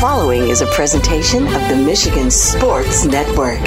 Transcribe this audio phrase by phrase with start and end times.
[0.00, 3.58] following is a presentation of the Michigan Sports Network.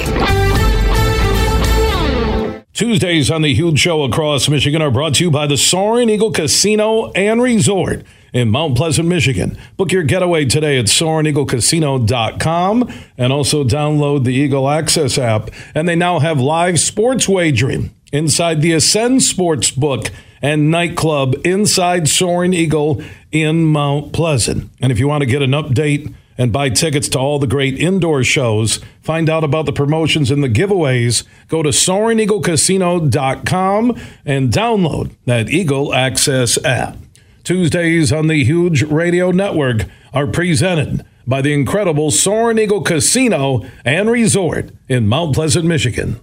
[2.72, 6.32] Tuesdays on the Huge Show across Michigan are brought to you by the Soaring Eagle
[6.32, 9.58] Casino and Resort in Mount Pleasant, Michigan.
[9.76, 15.50] Book your getaway today at SoaringEagleCasino.com and also download the Eagle Access app.
[15.74, 20.06] And they now have live sports wagering inside the Ascend Sports Book
[20.40, 24.70] and nightclub inside Soaring Eagle in Mount Pleasant.
[24.80, 27.78] And if you want to get an update and buy tickets to all the great
[27.78, 35.10] indoor shows, find out about the promotions and the giveaways, go to SoaringEagleCasino.com and download
[35.26, 36.96] that Eagle Access app.
[37.44, 44.10] Tuesdays on the Huge Radio Network are presented by the incredible Soaring Eagle Casino and
[44.10, 46.20] Resort in Mount Pleasant, Michigan.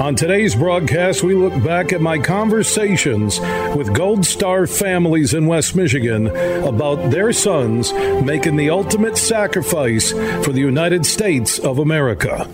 [0.00, 3.38] On today's broadcast, we look back at my conversations
[3.76, 10.12] with Gold Star families in West Michigan about their sons making the ultimate sacrifice
[10.42, 12.48] for the United States of America.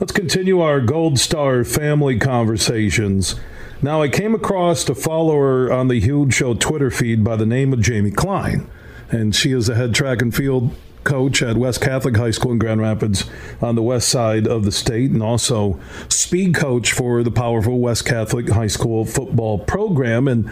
[0.00, 3.38] Let's continue our Gold Star family conversations.
[3.82, 7.74] Now, I came across a follower on the Huge Show Twitter feed by the name
[7.74, 8.66] of Jamie Klein,
[9.10, 10.74] and she is the head track and field
[11.04, 13.28] coach at West Catholic High School in Grand Rapids
[13.60, 18.04] on the west side of the state, and also speed coach for the powerful West
[18.04, 20.28] Catholic High School football program.
[20.28, 20.50] And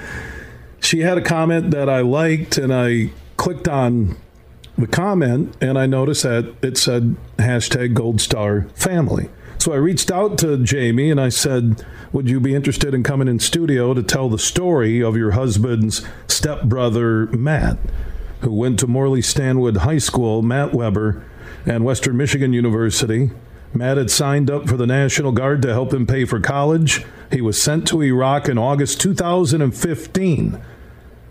[0.80, 4.16] she had a comment that I liked, and I clicked on
[4.76, 9.28] the comment, and I noticed that it said hashtag Gold Star Family.
[9.60, 13.28] So I reached out to Jamie and I said, Would you be interested in coming
[13.28, 17.76] in studio to tell the story of your husband's stepbrother, Matt?
[18.40, 21.22] Who went to Morley Stanwood High School, Matt Webber,
[21.66, 23.30] and Western Michigan University.
[23.72, 27.04] Matt had signed up for the National Guard to help him pay for college.
[27.30, 30.60] He was sent to Iraq in August 2015.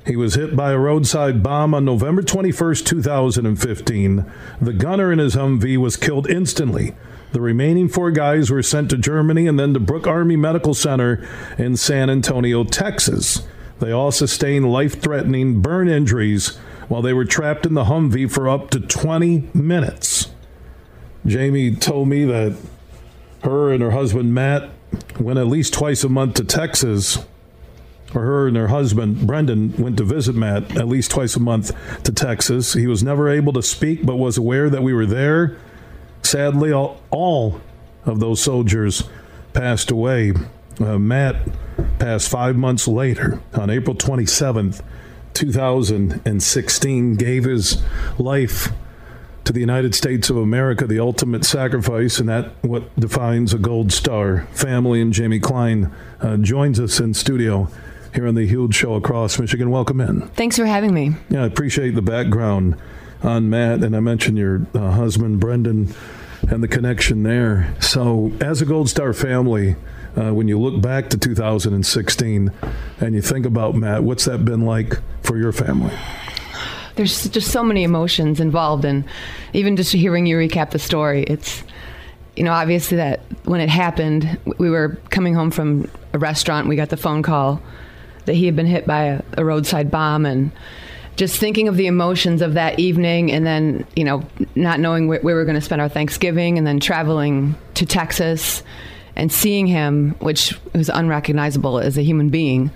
[0.06, 4.32] He was hit by a roadside bomb on November 21, 2015.
[4.62, 6.96] The gunner in his Humvee was killed instantly.
[7.32, 11.28] The remaining four guys were sent to Germany and then to Brooke Army Medical Center
[11.58, 13.46] in San Antonio, Texas.
[13.80, 16.58] They all sustained life threatening burn injuries
[16.90, 20.32] while they were trapped in the Humvee for up to 20 minutes.
[21.26, 22.58] Jamie told me that
[23.44, 24.70] her and her husband Matt
[25.20, 27.20] went at least twice a month to Texas,
[28.14, 31.72] or her and her husband Brendan went to visit Matt at least twice a month
[32.04, 32.74] to Texas.
[32.74, 35.58] He was never able to speak, but was aware that we were there.
[36.24, 37.62] Sadly, all, all
[38.06, 39.04] of those soldiers
[39.54, 40.34] passed away.
[40.80, 41.36] Uh, Matt
[42.00, 44.82] passed five months later on April 27th,
[45.40, 47.82] 2016 gave his
[48.18, 48.74] life
[49.46, 53.94] to the United States of America, the ultimate sacrifice, and that what defines a gold
[53.94, 55.02] star family.
[55.02, 57.70] And Jamie Klein uh, joins us in studio
[58.14, 59.72] here on the Huge Show across Michigan.
[59.72, 60.28] Welcome in.
[60.30, 61.14] Thanks for having me.
[61.30, 62.76] Yeah, I appreciate the background
[63.24, 65.96] on Matt, and I mentioned your uh, husband Brendan
[66.50, 67.74] and the connection there.
[67.80, 69.78] So, as a Gold Star family,
[70.20, 72.52] uh, when you look back to 2016
[73.00, 75.94] and you think about Matt, what's that been like for your family?
[76.96, 79.06] There's just so many emotions involved, and
[79.54, 81.64] even just hearing you recap the story, it's
[82.36, 86.76] you know obviously that when it happened, we were coming home from a restaurant, we
[86.76, 87.62] got the phone call
[88.26, 90.52] that he had been hit by a, a roadside bomb, and
[91.16, 94.24] just thinking of the emotions of that evening and then you know
[94.56, 97.86] not knowing where, where we were going to spend our thanksgiving and then traveling to
[97.86, 98.64] texas
[99.20, 102.72] and seeing him, which was unrecognizable as a human being,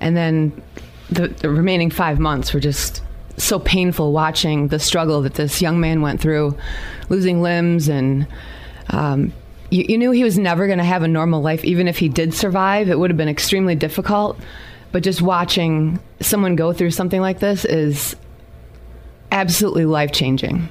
[0.00, 0.62] and then
[1.10, 3.02] the, the remaining five months were just
[3.38, 6.56] so painful watching the struggle that this young man went through,
[7.08, 8.26] losing limbs and.
[8.90, 9.32] Um,
[9.70, 11.62] you, you, knew he was never going to have a normal life.
[11.62, 14.40] Even if he did survive, it would have been extremely difficult.
[14.92, 18.16] But just watching someone go through something like this is
[19.30, 20.70] absolutely life changing.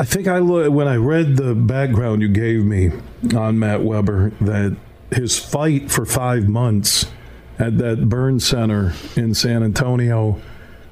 [0.00, 2.90] I think I look, when I read the background you gave me
[3.36, 4.74] on Matt Webber that
[5.10, 7.04] his fight for five months
[7.58, 10.40] at that burn center in San Antonio.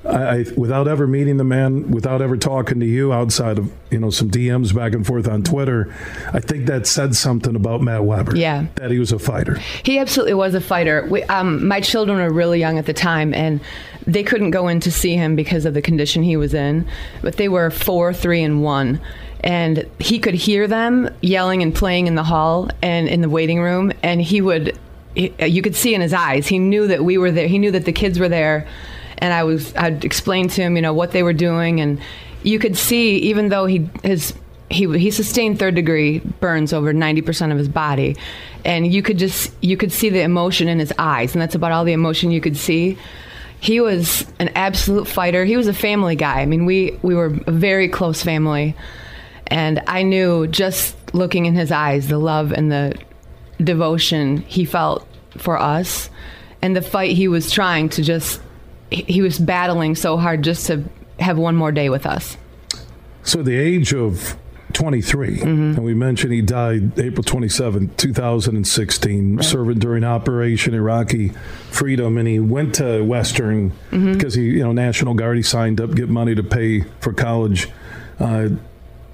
[0.05, 3.99] I, I, without ever meeting the man, without ever talking to you outside of you
[3.99, 5.93] know some DMs back and forth on Twitter,
[6.35, 8.37] I think that said something about Matt Webber.
[8.37, 9.55] Yeah, that he was a fighter.
[9.85, 11.07] He absolutely was a fighter.
[11.11, 13.61] We, um, my children were really young at the time, and
[14.09, 16.89] they couldn't go in to see him because of the condition he was in.
[17.21, 19.01] But they were four, three, and one.
[19.41, 23.61] And he could hear them yelling and playing in the hall and in the waiting
[23.61, 24.77] room and he would
[25.17, 26.47] uh, you could see in his eyes.
[26.47, 27.47] He knew that we were there.
[27.47, 28.67] He knew that the kids were there.
[29.21, 31.81] And i was i'd explain to him you know what they were doing.
[31.81, 32.01] And
[32.43, 34.35] you could see even though he his
[34.71, 38.17] he he sustained third degree burns over 90% of his body.
[38.65, 41.35] And you could just you could see the emotion in his eyes.
[41.35, 42.99] And that's about all the emotion you could see
[43.61, 45.45] he was an absolute fighter.
[45.45, 46.41] He was a family guy.
[46.41, 48.75] I mean, we we were a very close family,
[49.47, 52.99] and I knew just looking in his eyes the love and the
[53.63, 55.07] devotion he felt
[55.37, 56.11] for us,
[56.63, 58.41] and the fight he was trying to just
[58.91, 60.85] he was battling so hard just to
[61.19, 62.37] have one more day with us.
[63.23, 64.37] So the age of
[64.73, 65.47] 23, mm-hmm.
[65.49, 69.45] and we mentioned he died April 27, 2016, right.
[69.45, 71.31] serving during Operation Iraqi
[71.71, 74.13] Freedom, and he went to Western mm-hmm.
[74.13, 75.37] because he, you know, National Guard.
[75.37, 77.69] He signed up, get money to pay for college.
[78.19, 78.51] Uh,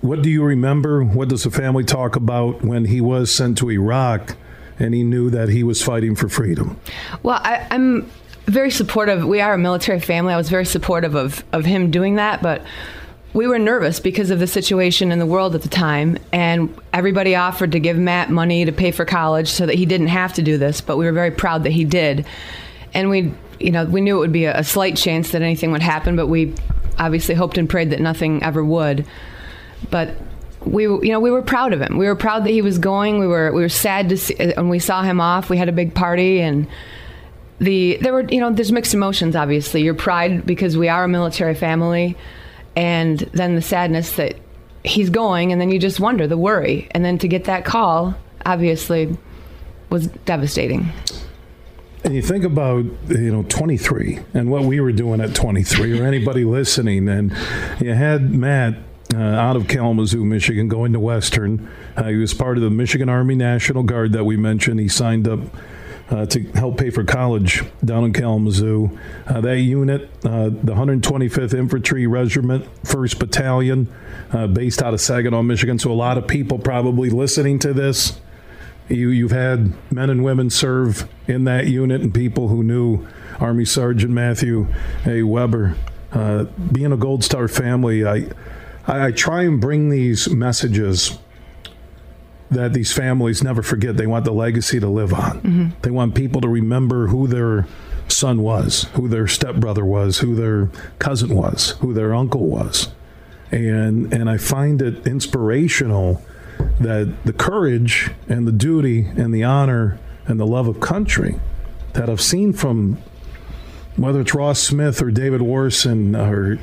[0.01, 1.03] what do you remember?
[1.03, 4.37] What does the family talk about when he was sent to Iraq?
[4.79, 6.79] and he knew that he was fighting for freedom.
[7.23, 8.11] Well, I, am
[8.47, 9.25] very supportive.
[9.25, 10.35] We are a military family.
[10.35, 12.63] I was very supportive of, of him doing that, but
[13.35, 17.35] we were nervous because of the situation in the world at the time, and everybody
[17.35, 20.43] offered to give Matt money to pay for college so that he didn't have to
[20.43, 20.81] do this.
[20.81, 22.25] But we were very proud that he did,
[22.95, 25.83] and we, you know, we knew it would be a, slight chance that anything would
[25.83, 26.55] happen, but we
[26.97, 29.05] obviously hoped and prayed that nothing ever would.
[29.91, 30.15] But
[30.65, 31.99] we, you know, we were proud of him.
[31.99, 33.19] We were proud that he was going.
[33.19, 35.51] We were, we were sad to see when we saw him off.
[35.51, 36.69] We had a big party and
[37.61, 41.09] the there were you know there's mixed emotions obviously your pride because we are a
[41.09, 42.17] military family
[42.77, 44.37] and then the sadness that
[44.85, 48.15] he's going and then you just wonder the worry and then to get that call
[48.45, 49.17] obviously
[49.91, 50.93] was devastating
[52.05, 56.05] and you think about you know 23 and what we were doing at 23 or
[56.05, 57.31] anybody listening and
[57.81, 58.75] you had matt
[59.15, 61.71] uh, out of Kalamazoo, Michigan, going to Western.
[61.97, 64.81] Uh, he was part of the Michigan Army National Guard that we mentioned.
[64.81, 65.41] He signed up
[66.11, 68.97] uh, to help pay for college down in Kalamazoo.
[69.27, 73.93] Uh, that unit, uh, the 125th Infantry Regiment, 1st Battalion,
[74.33, 75.79] uh, based out of Saginaw, Michigan.
[75.79, 78.21] So a lot of people probably listening to this,
[78.89, 83.07] you, you've had men and women serve in that unit and people who knew
[83.41, 84.67] Army Sergeant Matthew
[85.07, 85.23] A.
[85.23, 85.77] Webber.
[86.13, 88.29] Uh, being a Gold Star family, I,
[88.87, 91.19] I, I try and bring these messages
[92.51, 93.97] that these families never forget.
[93.97, 95.41] They want the legacy to live on.
[95.41, 95.69] Mm-hmm.
[95.83, 97.67] They want people to remember who their
[98.09, 102.89] son was, who their stepbrother was, who their cousin was, who their uncle was.
[103.51, 106.23] And and I find it inspirational
[106.81, 111.39] that the courage and the duty and the honor and the love of country
[111.93, 112.99] that I've seen from
[113.97, 116.59] whether it's Ross Smith or David Warson or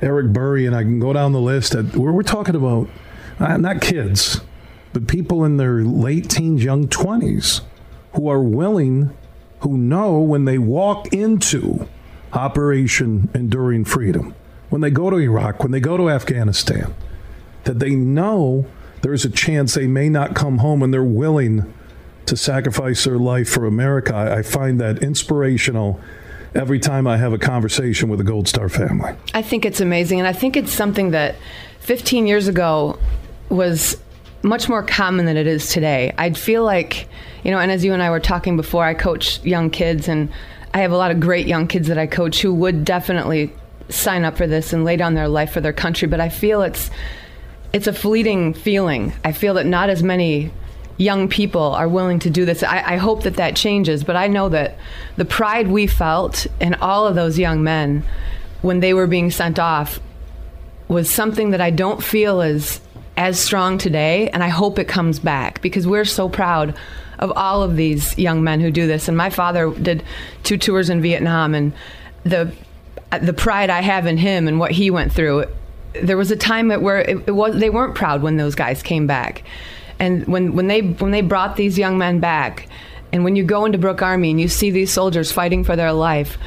[0.00, 1.72] Eric Burry, and I can go down the list.
[1.72, 2.88] That we're, we're talking about
[3.38, 4.40] uh, not kids,
[4.92, 7.62] but people in their late teens, young 20s
[8.14, 9.16] who are willing,
[9.60, 11.86] who know when they walk into
[12.32, 14.34] Operation Enduring Freedom,
[14.68, 16.94] when they go to Iraq, when they go to Afghanistan,
[17.64, 18.66] that they know
[19.02, 21.72] there's a chance they may not come home and they're willing
[22.26, 24.14] to sacrifice their life for America.
[24.14, 26.00] I find that inspirational
[26.54, 29.14] every time I have a conversation with a Gold Star family.
[29.34, 30.18] I think it's amazing.
[30.18, 31.36] And I think it's something that
[31.80, 32.98] 15 years ago
[33.48, 34.00] was
[34.42, 36.12] much more common than it is today.
[36.16, 37.08] I'd feel like,
[37.44, 40.30] you know, and as you and I were talking before, I coach young kids, and
[40.72, 43.52] I have a lot of great young kids that I coach who would definitely
[43.88, 46.08] sign up for this and lay down their life for their country.
[46.08, 46.90] But I feel it's
[47.72, 49.12] it's a fleeting feeling.
[49.24, 50.50] I feel that not as many
[50.96, 52.62] young people are willing to do this.
[52.62, 54.76] I, I hope that that changes, but I know that
[55.16, 58.04] the pride we felt in all of those young men
[58.60, 59.98] when they were being sent off
[60.88, 62.80] was something that I don't feel is
[63.20, 66.74] as strong today, and I hope it comes back because we're so proud
[67.18, 69.08] of all of these young men who do this.
[69.08, 70.02] And my father did
[70.42, 71.74] two tours in Vietnam, and
[72.24, 72.50] the
[73.20, 75.44] the pride I have in him and what he went through.
[76.00, 79.06] There was a time where it, it was they weren't proud when those guys came
[79.06, 79.42] back,
[79.98, 82.68] and when when they when they brought these young men back,
[83.12, 85.92] and when you go into Brooke Army and you see these soldiers fighting for their
[85.92, 86.38] life,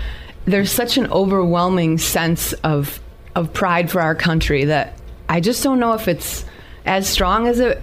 [0.46, 3.00] there's such an overwhelming sense of
[3.36, 4.98] of pride for our country that
[5.30, 6.46] I just don't know if it's
[6.86, 7.82] as strong as it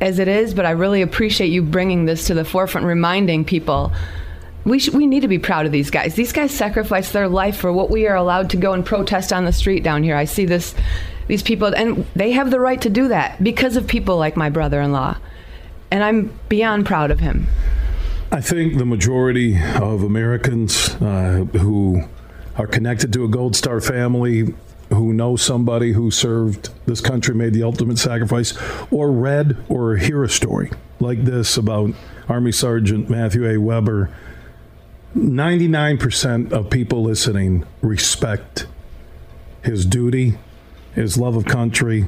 [0.00, 3.92] as it is, but I really appreciate you bringing this to the forefront, reminding people
[4.64, 6.14] we sh- we need to be proud of these guys.
[6.14, 9.44] These guys sacrificed their life for what we are allowed to go and protest on
[9.44, 10.16] the street down here.
[10.16, 10.74] I see this
[11.28, 14.50] these people and they have the right to do that because of people like my
[14.50, 15.16] brother-in-law.
[15.90, 17.46] And I'm beyond proud of him.
[18.32, 22.02] I think the majority of Americans uh, who
[22.56, 24.54] are connected to a Gold Star family
[24.90, 28.54] who know somebody who served this country, made the ultimate sacrifice,
[28.90, 31.90] or read or hear a story like this about
[32.28, 33.56] Army Sergeant Matthew A.
[33.58, 34.10] Webber,
[35.16, 38.66] 99% of people listening respect
[39.62, 40.38] his duty,
[40.94, 42.06] his love of country,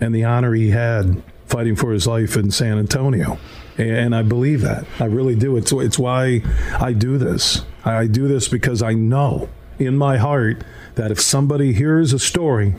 [0.00, 3.38] and the honor he had fighting for his life in San Antonio.
[3.78, 4.86] And I believe that.
[4.98, 5.56] I really do.
[5.56, 6.42] It's, it's why
[6.78, 7.62] I do this.
[7.84, 10.64] I do this because I know in my heart
[10.94, 12.74] that if somebody hears a story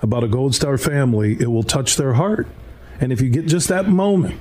[0.00, 2.46] about a Gold Star family, it will touch their heart.
[3.00, 4.40] And if you get just that moment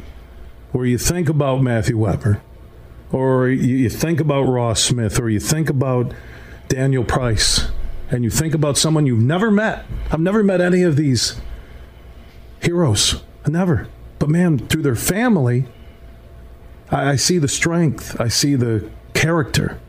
[0.72, 2.42] where you think about Matthew Webber,
[3.12, 6.14] or you think about Ross Smith, or you think about
[6.68, 7.68] Daniel Price,
[8.10, 9.86] and you think about someone you've never met.
[10.12, 11.40] I've never met any of these
[12.62, 13.24] heroes.
[13.48, 13.88] Never.
[14.20, 15.66] But man, through their family,
[16.92, 18.20] I, I see the strength.
[18.20, 19.80] I see the character.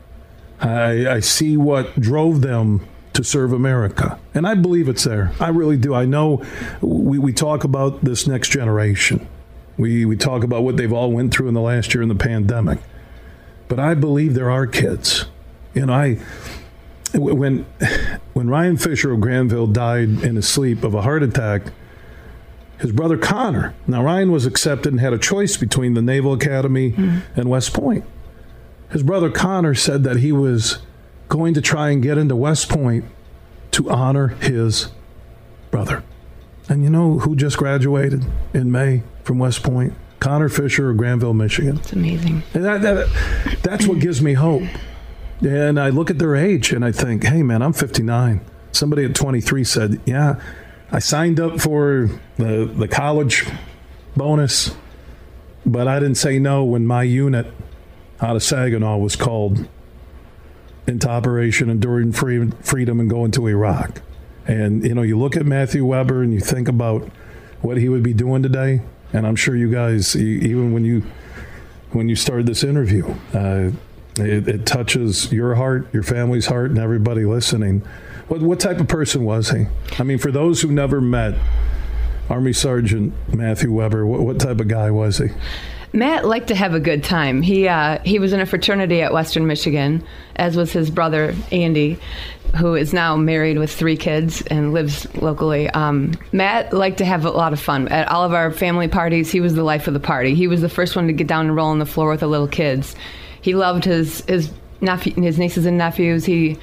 [0.59, 4.19] I, I see what drove them to serve America.
[4.33, 5.31] And I believe it's there.
[5.39, 5.93] I really do.
[5.93, 6.43] I know
[6.81, 9.27] we, we talk about this next generation.
[9.77, 12.15] We, we talk about what they've all went through in the last year in the
[12.15, 12.79] pandemic.
[13.67, 15.25] But I believe there are kids.
[15.75, 16.19] And I
[17.13, 17.65] when
[18.33, 21.63] when Ryan Fisher of Granville died in his sleep of a heart attack,
[22.79, 23.73] his brother Connor.
[23.85, 27.39] Now Ryan was accepted and had a choice between the Naval Academy mm-hmm.
[27.39, 28.05] and West Point.
[28.89, 30.79] His brother Connor said that he was
[31.27, 33.05] going to try and get into West Point
[33.71, 34.89] to honor his
[35.71, 36.03] brother.
[36.69, 39.93] And you know who just graduated in May from West Point?
[40.19, 41.77] Connor Fisher of Granville, Michigan.
[41.77, 42.43] It's amazing.
[42.53, 44.63] And that, that, that's what gives me hope.
[45.41, 48.41] And I look at their age and I think, hey, man, I'm 59.
[48.71, 50.41] Somebody at 23 said, yeah,
[50.91, 53.45] I signed up for the, the college
[54.15, 54.75] bonus,
[55.65, 57.47] but I didn't say no when my unit
[58.21, 59.67] out of Saginaw was called
[60.87, 64.01] into Operation Enduring Freedom and going to Iraq.
[64.47, 67.09] And, you know, you look at Matthew Webber and you think about
[67.61, 68.81] what he would be doing today.
[69.11, 71.03] And I'm sure you guys, even when you
[71.91, 73.71] when you started this interview, uh,
[74.17, 77.81] it, it, touches your heart, your family's heart, and everybody listening.
[78.27, 79.67] What, what type of person was he?
[79.97, 81.35] I mean, for those who never met
[82.29, 85.29] Army Sergeant Matthew Webber, what, what type of guy was he?
[85.97, 87.41] Matt liked to have a good time.
[87.41, 90.03] He uh, he was in a fraternity at Western Michigan,
[90.35, 91.97] as was his brother Andy,
[92.55, 95.67] who is now married with three kids and lives locally.
[95.71, 99.31] Um, Matt liked to have a lot of fun at all of our family parties.
[99.31, 100.35] He was the life of the party.
[100.35, 102.27] He was the first one to get down and roll on the floor with the
[102.27, 102.95] little kids.
[103.41, 104.51] He loved his his
[104.81, 106.25] nephew, his nieces and nephews.
[106.25, 106.59] He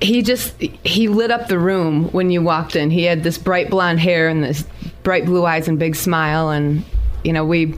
[0.00, 2.90] he just he lit up the room when you walked in.
[2.90, 4.64] He had this bright blonde hair and this
[5.02, 6.84] bright blue eyes and big smile, and
[7.24, 7.74] you know we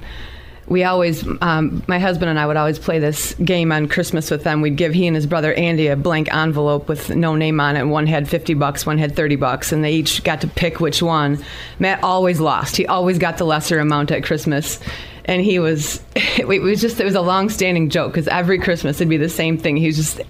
[0.67, 4.45] we always um, my husband and I would always play this game on Christmas with
[4.45, 4.61] them.
[4.61, 7.85] We'd give he and his brother Andy a blank envelope with no name on it.
[7.85, 11.03] One had fifty bucks, one had thirty bucks, and they each got to pick which
[11.03, 11.45] one.
[11.79, 12.77] Matt always lost.
[12.77, 14.81] He always got the lesser amount at Christmas
[15.27, 18.97] and he was it was just it was a long standing joke because every christmas
[18.97, 20.21] it'd be the same thing he was just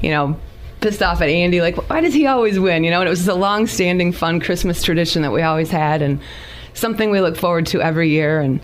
[0.00, 0.38] you know
[0.80, 3.26] pissed off at andy like why does he always win you know and it was
[3.26, 6.20] a long standing fun christmas tradition that we always had and
[6.74, 8.60] something we look forward to every year and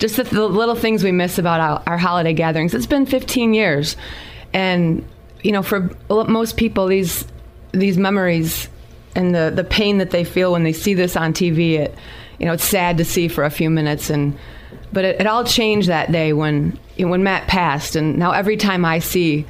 [0.00, 2.74] just the, the little things we miss about our, our holiday gatherings.
[2.74, 3.96] It's been 15 years.
[4.52, 5.06] And
[5.42, 7.24] you know for most people these
[7.72, 8.68] these memories
[9.14, 11.94] and the the pain that they feel when they see this on tv it
[12.40, 14.10] you know it's sad to see for a few minutes.
[14.10, 14.36] And
[14.92, 18.32] but it, it all changed that day when you know, when Matt passed, and now
[18.32, 19.46] every time I see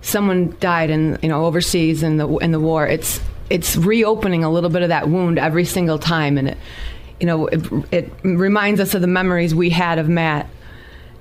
[0.00, 4.50] someone died in you know overseas in the in the war, it's it's reopening a
[4.50, 6.58] little bit of that wound every single time, and it
[7.20, 7.60] you know it,
[7.92, 10.48] it reminds us of the memories we had of Matt,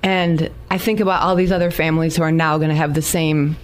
[0.01, 3.01] and I think about all these other families who are now going to have the
[3.01, 3.57] same,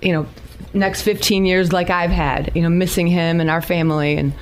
[0.00, 0.26] you know,
[0.72, 4.32] next 15 years like I've had, you know, missing him and our family and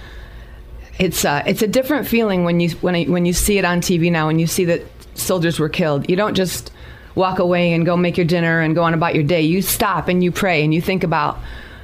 [0.99, 3.81] it's uh, it's a different feeling when you when I, when you see it on
[3.81, 4.83] TV now and you see that
[5.15, 6.09] soldiers were killed.
[6.11, 6.73] You don't just
[7.15, 9.43] walk away and go make your dinner and go on about your day.
[9.43, 11.39] You stop and you pray and you think about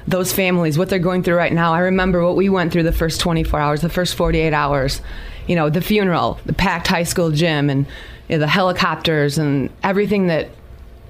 [0.07, 1.73] those families, what they're going through right now.
[1.73, 5.01] I remember what we went through the first 24 hours, the first 48 hours.
[5.47, 7.85] You know, the funeral, the packed high school gym, and
[8.27, 10.49] you know, the helicopters and everything that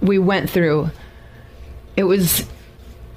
[0.01, 0.89] we went through.
[1.95, 2.45] It was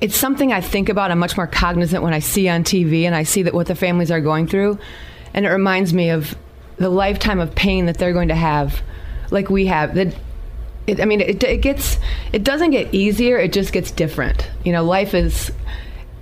[0.00, 1.10] it's something I think about.
[1.10, 3.74] I'm much more cognizant when I see on TV and I see that what the
[3.74, 4.78] families are going through,
[5.34, 6.36] and it reminds me of
[6.76, 8.82] the lifetime of pain that they're going to have,
[9.30, 9.94] like we have.
[9.94, 10.14] That
[10.88, 11.98] it, I mean, it, it gets
[12.32, 13.38] it doesn't get easier.
[13.38, 14.50] It just gets different.
[14.64, 15.52] You know, life is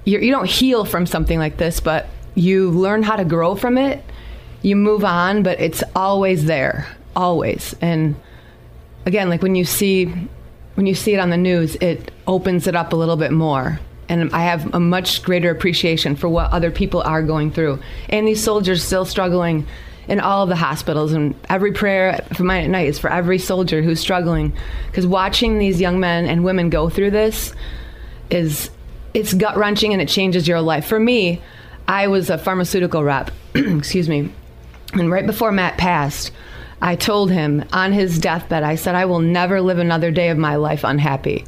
[0.04, 3.54] you're, you do not heal from something like this, but you learn how to grow
[3.54, 4.04] from it.
[4.62, 7.76] You move on, but it's always there, always.
[7.80, 8.16] And
[9.06, 10.06] again, like when you see
[10.74, 13.78] when you see it on the news, it opens it up a little bit more.
[14.08, 17.80] And I have a much greater appreciation for what other people are going through.
[18.08, 19.66] And these soldiers still struggling
[20.08, 21.12] in all of the hospitals.
[21.12, 24.52] And every prayer for mine at night is for every soldier who's struggling.
[24.86, 27.52] Because watching these young men and women go through this
[28.30, 28.70] is
[29.14, 30.86] it's gut wrenching and it changes your life.
[30.86, 31.40] For me,
[31.88, 34.32] I was a pharmaceutical rep, excuse me.
[34.92, 36.32] And right before Matt passed,
[36.82, 40.38] I told him on his deathbed, I said, I will never live another day of
[40.38, 41.44] my life unhappy.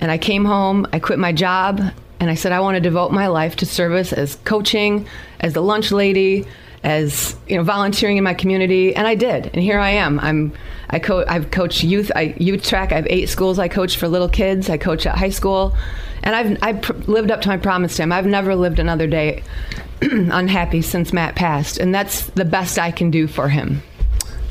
[0.00, 1.80] And I came home, I quit my job,
[2.18, 5.06] and I said I want to devote my life to service as coaching,
[5.40, 6.46] as the lunch lady,
[6.82, 9.46] as you know, volunteering in my community, and I did.
[9.46, 10.20] And here I am.
[10.20, 10.52] I'm
[10.90, 12.92] I co- I've coached youth I, youth track.
[12.92, 14.70] I have eight schools I coach for little kids.
[14.70, 15.74] I coach at high school,
[16.22, 18.12] and I've I've pr- lived up to my promise to him.
[18.12, 19.42] I've never lived another day
[20.02, 23.82] unhappy since Matt passed, and that's the best I can do for him.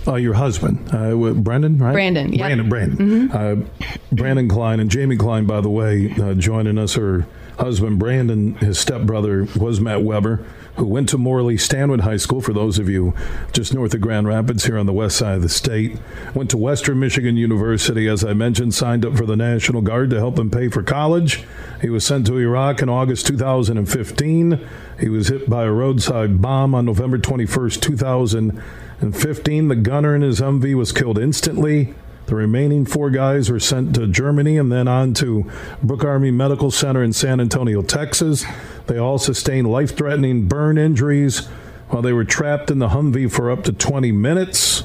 [0.07, 1.93] Uh, your husband, uh, Brendan, right?
[1.93, 2.45] Brandon, yeah.
[2.45, 2.97] Brandon, Brandon.
[3.29, 3.35] Mm-hmm.
[3.35, 6.93] Uh, Brandon Klein and Jamie Klein, by the way, uh, joining us.
[6.93, 7.25] Her
[7.57, 10.45] husband, Brandon, his stepbrother was Matt Webber,
[10.77, 13.13] who went to Morley Stanwood High School, for those of you
[13.53, 15.97] just north of Grand Rapids here on the west side of the state.
[16.33, 20.17] Went to Western Michigan University, as I mentioned, signed up for the National Guard to
[20.17, 21.43] help him pay for college.
[21.81, 24.67] He was sent to Iraq in August 2015.
[24.99, 29.67] He was hit by a roadside bomb on November 21st, 2015.
[29.67, 31.93] The gunner in his Humvee was killed instantly.
[32.25, 35.49] The remaining four guys were sent to Germany and then on to
[35.83, 38.45] Brooke Army Medical Center in San Antonio, Texas.
[38.87, 41.45] They all sustained life threatening burn injuries
[41.89, 44.83] while they were trapped in the Humvee for up to 20 minutes.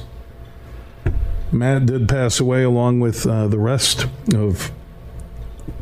[1.51, 4.71] Matt did pass away along with uh, the rest of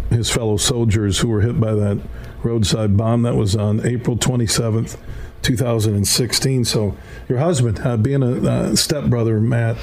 [0.09, 2.01] his fellow soldiers who were hit by that
[2.41, 3.21] roadside bomb.
[3.23, 4.97] That was on April 27th,
[5.41, 6.65] 2016.
[6.65, 6.97] So,
[7.27, 9.77] your husband, uh, being a uh, stepbrother, Matt,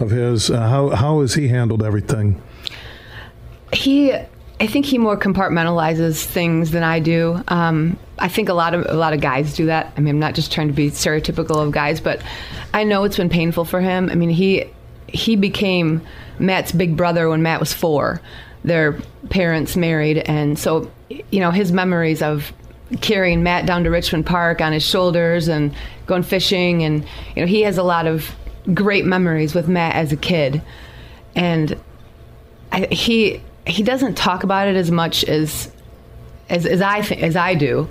[0.00, 2.40] of his, uh, how how has he handled everything?
[3.72, 7.42] He, I think he more compartmentalizes things than I do.
[7.48, 9.92] Um, I think a lot of a lot of guys do that.
[9.96, 12.22] I mean, I'm not just trying to be stereotypical of guys, but
[12.74, 14.10] I know it's been painful for him.
[14.10, 14.64] I mean, he
[15.06, 16.02] he became
[16.38, 18.20] Matt's big brother when Matt was four.
[18.64, 18.98] Their
[19.30, 22.52] parents married, and so you know his memories of
[23.00, 25.74] carrying Matt down to Richmond Park on his shoulders and
[26.06, 26.82] going fishing.
[26.82, 27.04] And,
[27.36, 28.34] you know, he has a lot of
[28.74, 30.62] great memories with Matt as a kid.
[31.34, 31.78] And
[32.72, 35.70] I, he, he doesn't talk about it as much as,
[36.48, 37.88] as, as I think, as I do.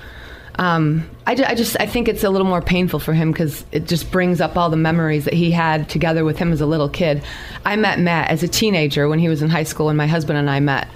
[0.59, 3.85] Um, I, I, just I think it's a little more painful for him because it
[3.85, 6.89] just brings up all the memories that he had together with him as a little
[6.89, 7.23] kid.
[7.63, 10.39] I met Matt as a teenager when he was in high school, and my husband
[10.39, 10.87] and I met.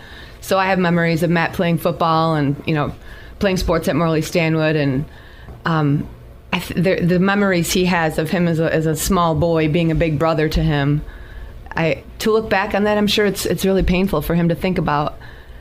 [0.41, 2.95] So I have memories of Matt playing football and you know
[3.37, 5.05] playing sports at Morley Stanwood, and
[5.65, 6.20] um, th-
[6.51, 9.95] the, the, memories he has of him as a, as a small boy being a
[9.95, 11.01] big brother to him.
[11.75, 14.55] I to look back on that, I'm sure it's it's really painful for him to
[14.55, 15.17] think about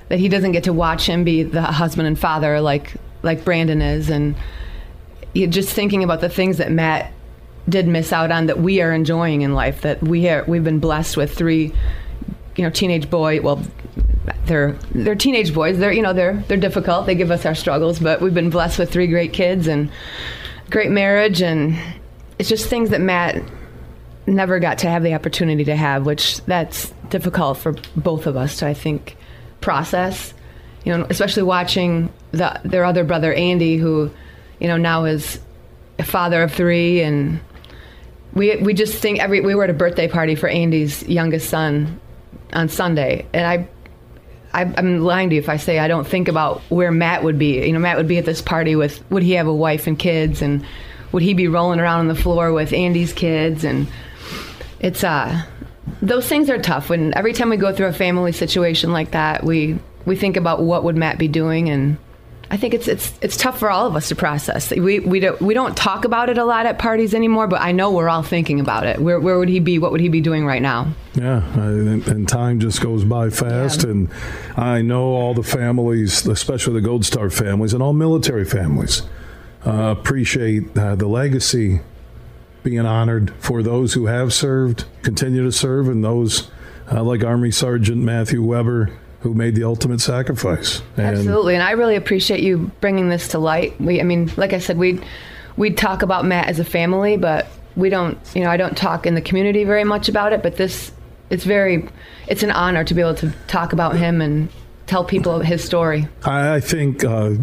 [0.08, 3.80] that he doesn't get to watch him be the husband and father like like Brandon
[3.80, 4.34] is, and
[5.34, 7.12] just thinking about the things that Matt
[7.68, 9.82] did miss out on that we are enjoying in life.
[9.82, 11.72] That we are we've been blessed with three,
[12.56, 13.40] you know, teenage boy.
[13.40, 13.62] Well,
[14.46, 15.78] they're they're teenage boys.
[15.78, 17.06] They're you know they're they're difficult.
[17.06, 19.90] They give us our struggles, but we've been blessed with three great kids and
[20.70, 21.76] great marriage, and
[22.38, 23.42] it's just things that Matt
[24.26, 28.58] never got to have the opportunity to have, which that's difficult for both of us
[28.58, 29.16] to I think
[29.60, 30.32] process.
[30.84, 34.10] You know, especially watching the, their other brother Andy, who
[34.60, 35.38] you know now is
[35.98, 37.40] a father of three, and
[38.32, 42.00] we we just think every we were at a birthday party for Andy's youngest son
[42.52, 43.68] on Sunday, and I
[44.52, 47.38] I, am lying to you if I say I don't think about where Matt would
[47.38, 47.64] be.
[47.66, 49.98] You know, Matt would be at this party with, would he have a wife and
[49.98, 50.42] kids?
[50.42, 50.64] And
[51.12, 53.64] would he be rolling around on the floor with Andy's kids?
[53.64, 53.86] And
[54.80, 55.42] it's, uh,
[56.02, 56.88] those things are tough.
[56.88, 60.62] When every time we go through a family situation like that, we, we think about
[60.62, 61.96] what would Matt be doing and
[62.52, 64.72] I think it's it's it's tough for all of us to process.
[64.72, 67.70] We we don't we don't talk about it a lot at parties anymore, but I
[67.70, 68.98] know we're all thinking about it.
[68.98, 69.78] Where where would he be?
[69.78, 70.92] What would he be doing right now?
[71.14, 73.90] Yeah, and, and time just goes by fast, yeah.
[73.90, 74.10] and
[74.56, 79.02] I know all the families, especially the Gold Star families and all military families,
[79.64, 81.80] uh, appreciate uh, the legacy
[82.64, 86.50] being honored for those who have served, continue to serve, and those
[86.90, 90.82] uh, like Army Sergeant Matthew Webber who made the ultimate sacrifice.
[90.96, 93.80] And Absolutely, and I really appreciate you bringing this to light.
[93.80, 95.00] We, I mean, like I said, we
[95.56, 98.18] we talk about Matt as a family, but we don't.
[98.34, 100.42] You know, I don't talk in the community very much about it.
[100.42, 100.92] But this,
[101.28, 101.88] it's very,
[102.28, 104.48] it's an honor to be able to talk about him and
[104.86, 106.08] tell people his story.
[106.24, 107.04] I think.
[107.04, 107.36] Uh,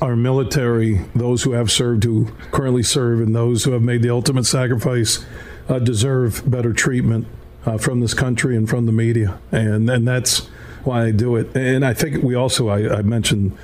[0.00, 4.10] our military, those who have served, who currently serve, and those who have made the
[4.10, 5.24] ultimate sacrifice,
[5.68, 7.26] uh, deserve better treatment
[7.66, 10.48] uh, from this country and from the media, and and that's
[10.84, 11.54] why I do it.
[11.56, 13.56] And I think we also, I, I mentioned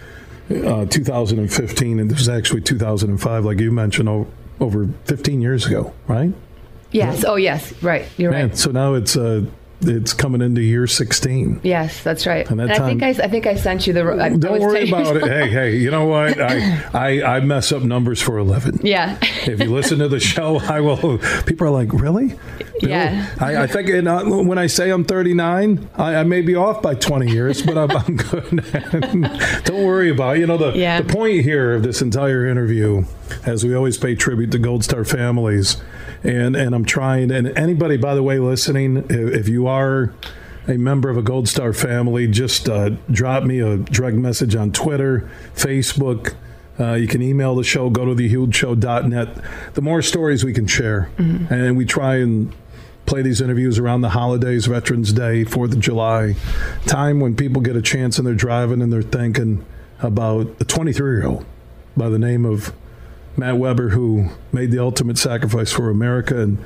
[0.50, 4.08] uh, 2015, and this is actually 2005, like you mentioned,
[4.60, 6.32] over 15 years ago, right?
[6.90, 7.24] Yes.
[7.24, 7.72] Oh, yes.
[7.82, 8.06] Right.
[8.16, 8.58] You're Man, right.
[8.58, 9.44] So now it's uh,
[9.88, 11.60] it's coming into year 16.
[11.62, 12.48] Yes, that's right.
[12.50, 14.02] And And, that I think I, I think I sent you the.
[14.04, 15.22] I, I Don't was worry about it.
[15.24, 16.40] Hey, hey, you know what?
[16.40, 18.80] I, I, I mess up numbers for a living.
[18.82, 19.18] Yeah.
[19.46, 21.18] If you listen to the show, I will.
[21.46, 22.28] People are like, really?
[22.80, 22.90] Bill?
[22.90, 23.34] Yeah.
[23.40, 26.82] I, I think and, uh, when I say I'm 39, I, I may be off
[26.82, 29.62] by 20 years, but I'm, I'm good.
[29.64, 30.40] Don't worry about it.
[30.40, 31.00] You know, the, Yeah.
[31.00, 33.04] the point here of this entire interview,
[33.46, 35.76] as we always pay tribute to Gold Star families,
[36.24, 40.12] and, and I'm trying, and anybody, by the way, listening, if, if you are
[40.66, 44.72] a member of a Gold Star family, just uh, drop me a direct message on
[44.72, 46.34] Twitter, Facebook.
[46.80, 49.74] Uh, you can email the show, go to thehugeshow.net.
[49.74, 51.10] The more stories we can share.
[51.50, 52.52] And we try and
[53.06, 56.34] play these interviews around the holidays, Veterans Day, 4th of July,
[56.86, 59.64] time when people get a chance and they're driving and they're thinking
[60.00, 61.44] about a 23 year old
[61.96, 62.72] by the name of
[63.36, 66.58] Matt Webber who made the ultimate sacrifice for America and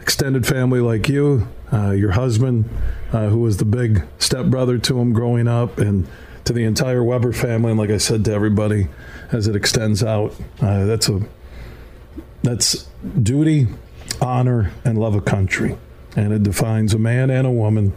[0.00, 2.68] extended family like you, uh, your husband,
[3.12, 6.06] uh, who was the big stepbrother to him growing up, and
[6.44, 7.70] to the entire Webber family.
[7.70, 8.88] And like I said to everybody,
[9.30, 11.20] as it extends out, uh, that's a
[12.42, 12.88] that's
[13.22, 13.68] duty,
[14.20, 15.78] honor, and love of country,
[16.16, 17.92] and it defines a man and a woman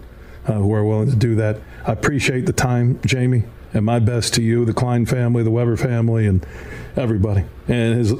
[0.47, 1.59] uh, who are willing to do that.
[1.85, 5.77] I appreciate the time, Jamie, and my best to you, the Klein family, the Webber
[5.77, 6.45] family, and
[6.95, 7.45] everybody.
[7.67, 8.13] And his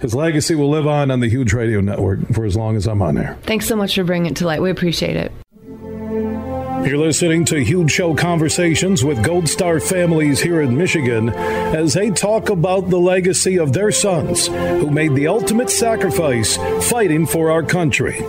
[0.00, 3.00] his legacy will live on on the Huge Radio Network for as long as I'm
[3.00, 3.38] on there.
[3.44, 4.60] Thanks so much for bringing it to light.
[4.60, 5.32] We appreciate it.
[6.86, 12.10] You're listening to Huge Show Conversations with Gold Star families here in Michigan as they
[12.10, 16.58] talk about the legacy of their sons who made the ultimate sacrifice
[16.90, 18.20] fighting for our country.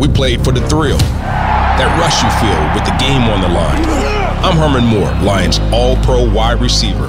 [0.00, 3.84] We played for the thrill, that rush you feel with the game on the line.
[4.44, 7.08] I'm Herman Moore, Lions All Pro wide receiver.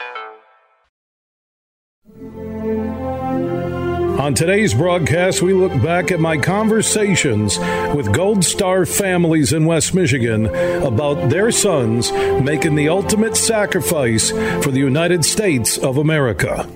[4.21, 7.57] On today's broadcast, we look back at my conversations
[7.95, 10.45] with Gold Star families in West Michigan
[10.85, 16.69] about their sons making the ultimate sacrifice for the United States of America.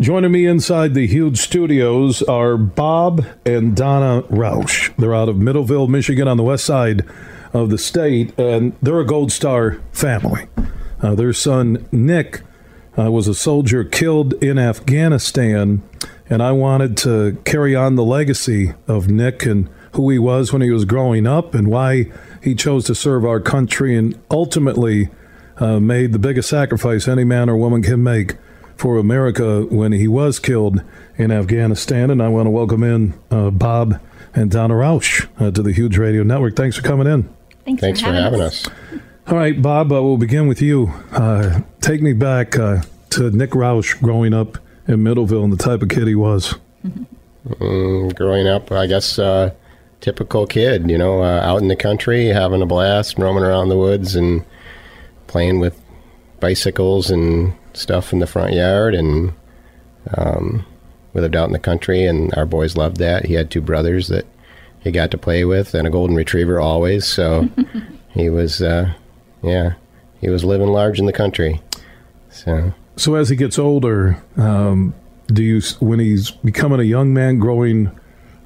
[0.00, 4.92] Joining me inside the huge studios are Bob and Donna Roush.
[4.96, 7.06] They're out of Middleville, Michigan, on the west side
[7.52, 10.48] of the state, and they're a Gold Star family.
[11.00, 12.42] Uh, their son, Nick,
[12.98, 15.82] uh, was a soldier killed in Afghanistan,
[16.28, 20.62] and I wanted to carry on the legacy of Nick and who he was when
[20.62, 22.10] he was growing up and why
[22.42, 25.08] he chose to serve our country and ultimately
[25.58, 28.36] uh, made the biggest sacrifice any man or woman can make
[28.76, 30.82] for America when he was killed
[31.16, 32.10] in Afghanistan.
[32.10, 34.00] And I want to welcome in uh, Bob
[34.34, 36.56] and Donna Roush uh, to the Huge Radio Network.
[36.56, 37.28] Thanks for coming in.
[37.64, 38.66] Thanks, Thanks for having us.
[39.26, 40.86] All right, Bob, uh, we'll begin with you.
[41.80, 45.88] Take me back uh, to Nick Roush growing up in Middleville and the type of
[45.88, 46.54] kid he was.
[47.48, 49.54] Mm, growing up, I guess, uh,
[50.00, 53.78] typical kid, you know, uh, out in the country, having a blast, roaming around the
[53.78, 54.44] woods and
[55.26, 55.80] playing with
[56.38, 58.94] bicycles and stuff in the front yard.
[58.94, 59.32] And
[60.18, 60.66] um,
[61.14, 63.24] we lived out in the country, and our boys loved that.
[63.24, 64.26] He had two brothers that
[64.80, 67.06] he got to play with and a golden retriever always.
[67.06, 67.48] So
[68.10, 68.92] he was, uh,
[69.42, 69.74] yeah,
[70.20, 71.62] he was living large in the country.
[72.30, 72.72] So.
[72.96, 74.94] So as he gets older, um,
[75.28, 77.90] do you, when he's becoming a young man, growing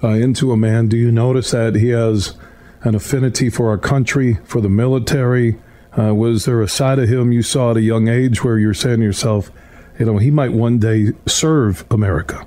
[0.03, 2.37] uh, into a man, do you notice that he has
[2.83, 5.59] an affinity for our country, for the military?
[5.99, 8.75] Uh, was there a side of him you saw at a young age where you're
[8.75, 9.51] saying to yourself,
[9.99, 12.47] you know, he might one day serve America?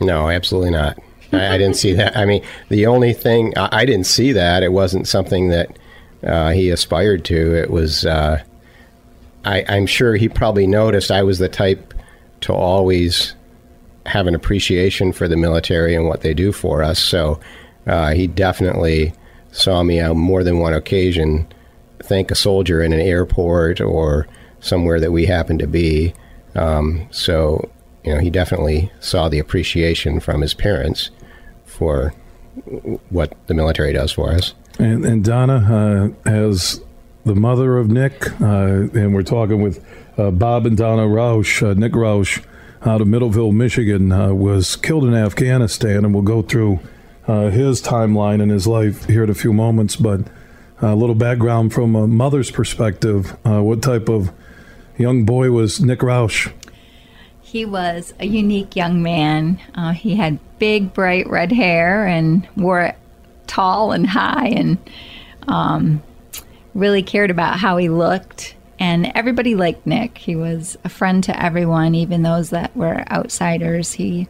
[0.00, 0.98] No, absolutely not.
[1.32, 2.16] I, I didn't see that.
[2.16, 5.78] I mean, the only thing I, I didn't see that it wasn't something that
[6.22, 7.54] uh, he aspired to.
[7.54, 8.04] It was.
[8.04, 8.42] Uh,
[9.46, 11.94] I, I'm sure he probably noticed I was the type
[12.42, 13.34] to always
[14.04, 16.98] have an appreciation for the military and what they do for us.
[16.98, 17.40] So
[17.86, 19.14] uh, he definitely
[19.52, 21.46] saw me on more than one occasion
[22.00, 24.28] thank a soldier in an airport or
[24.60, 26.14] somewhere that we happened to be.
[26.54, 27.70] Um, so
[28.04, 31.10] you know, he definitely saw the appreciation from his parents
[31.64, 32.14] for
[33.10, 34.54] what the military does for us.
[34.78, 36.80] And, and Donna, uh, as
[37.26, 39.84] the mother of Nick, uh, and we're talking with
[40.16, 42.42] uh, Bob and Donna Roush, uh, Nick Roush,
[42.84, 46.78] out of Middleville, Michigan, was killed in Afghanistan, and we'll go through
[47.26, 49.96] his timeline and his life here in a few moments.
[49.96, 50.20] But
[50.80, 53.36] a little background from a mother's perspective.
[53.44, 54.30] Uh, what type of
[54.98, 56.52] young boy was Nick Roush?
[57.40, 59.60] He was a unique young man.
[59.74, 62.96] Uh, he had big, bright red hair and wore it
[63.46, 64.78] tall and high and
[65.48, 66.02] um,
[66.76, 68.54] really cared about how he looked.
[68.78, 70.18] And everybody liked Nick.
[70.18, 73.92] He was a friend to everyone, even those that were outsiders.
[73.92, 74.28] He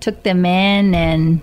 [0.00, 1.40] took them in and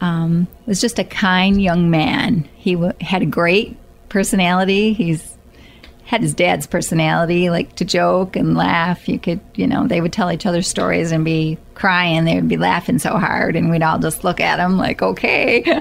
[0.00, 2.48] um, was just a kind young man.
[2.56, 3.76] He w- had a great
[4.08, 4.92] personality.
[4.92, 5.36] He's
[6.04, 9.08] had his dad's personality, like to joke and laugh.
[9.08, 12.24] You could, you know, they would tell each other stories and be crying.
[12.24, 15.62] They would be laughing so hard, and we'd all just look at him like, okay.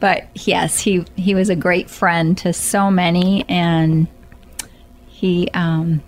[0.00, 4.06] but yes, he he was a great friend to so many, and
[5.06, 6.02] he um,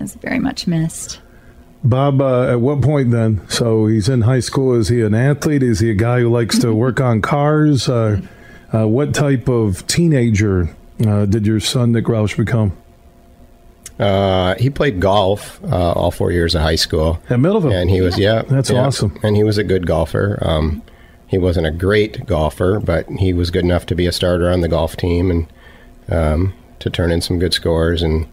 [0.00, 1.20] is very much missed.
[1.84, 3.48] Bob, uh, at what point then?
[3.48, 4.74] So he's in high school.
[4.74, 5.62] Is he an athlete?
[5.62, 7.88] Is he a guy who likes to work on cars?
[7.88, 8.20] Uh,
[8.74, 10.68] uh, what type of teenager
[11.06, 12.76] uh, did your son Nick Roush become?
[13.98, 17.20] Uh, he played golf uh, all four years of high school.
[17.30, 17.72] At Millville?
[17.72, 18.42] And he was, yeah.
[18.42, 18.84] That's yeah.
[18.84, 19.18] awesome.
[19.22, 20.38] And he was a good golfer.
[20.40, 20.82] Um,
[21.28, 24.62] he wasn't a great golfer, but he was good enough to be a starter on
[24.62, 25.46] the golf team and
[26.10, 28.02] um, to turn in some good scores.
[28.02, 28.26] And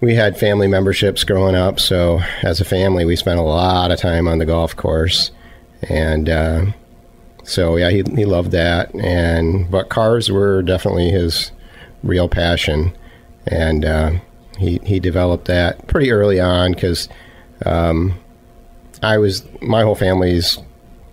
[0.00, 3.98] we had family memberships growing up, so as a family, we spent a lot of
[3.98, 5.30] time on the golf course.
[5.88, 6.66] And uh,
[7.44, 8.94] so, yeah, he, he loved that.
[8.94, 11.50] And but cars were definitely his
[12.02, 12.96] real passion.
[13.46, 14.12] And uh,
[14.58, 17.08] he, he developed that pretty early on because
[17.64, 18.18] um,
[19.02, 20.58] I was, my whole family's,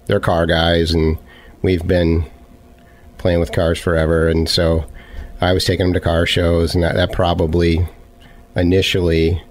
[0.07, 1.17] they're car guys, and
[1.61, 2.25] we've been
[3.17, 4.27] playing with cars forever.
[4.27, 4.85] And so
[5.41, 7.87] I was taking him to car shows, and that, that probably
[8.55, 9.43] initially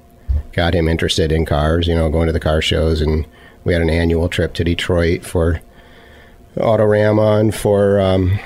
[0.53, 3.01] got him interested in cars, you know, going to the car shows.
[3.01, 3.27] And
[3.65, 5.61] we had an annual trip to Detroit for
[6.57, 8.39] Autorama and for um,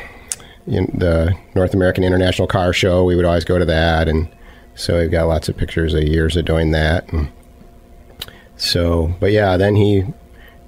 [0.67, 3.05] the North American International Car Show.
[3.05, 4.09] We would always go to that.
[4.09, 4.29] And
[4.75, 7.11] so we've got lots of pictures of years of doing that.
[7.13, 7.31] And
[8.57, 10.05] so, but yeah, then he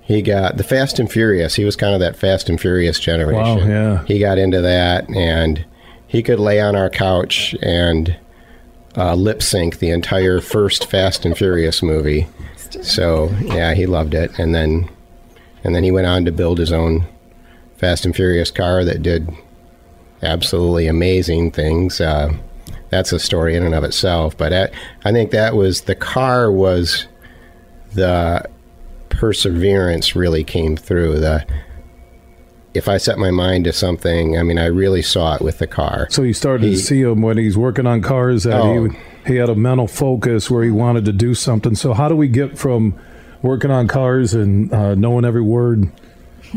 [0.03, 1.55] he got the Fast and Furious.
[1.55, 3.59] He was kind of that Fast and Furious generation.
[3.61, 4.05] Wow, yeah.
[4.05, 5.65] He got into that, and
[6.07, 8.17] he could lay on our couch and
[8.97, 12.29] uh, lip sync the entire first Fast and Furious movie.
[12.83, 14.91] So yeah, he loved it, and then
[15.65, 17.07] and then he went on to build his own
[17.77, 19.29] Fast and Furious car that did
[20.23, 22.01] absolutely amazing things.
[22.01, 22.33] Uh,
[22.91, 24.37] that's a story in and of itself.
[24.37, 24.69] But I,
[25.05, 27.07] I think that was the car was
[27.95, 28.49] the
[29.13, 31.21] perseverance really came through.
[31.21, 31.45] The
[32.75, 35.67] if I set my mind to something, I mean, I really saw it with the
[35.67, 36.07] car.
[36.11, 38.89] So you started He- to see him when he's working on cars that Oh.
[38.89, 41.77] he he had a mental focus where he wanted to do something.
[41.77, 42.95] So how do we get from
[43.41, 45.89] working on cars and uh, knowing every word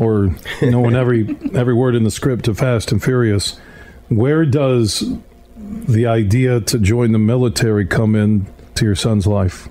[0.00, 3.60] or knowing every every word in the script to Fast and Furious?
[4.08, 5.04] Where does
[5.56, 9.68] the idea to join the military come in to your son's life?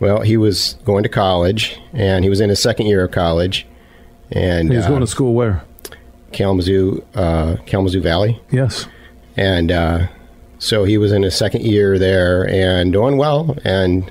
[0.00, 3.66] Well, he was going to college, and he was in his second year of college,
[4.30, 5.64] and He was uh, going to school where?
[6.32, 8.86] Kalamazoo, uh, Kalamazoo Valley, Yes.
[9.36, 10.06] and uh,
[10.58, 14.10] so he was in his second year there and doing well, and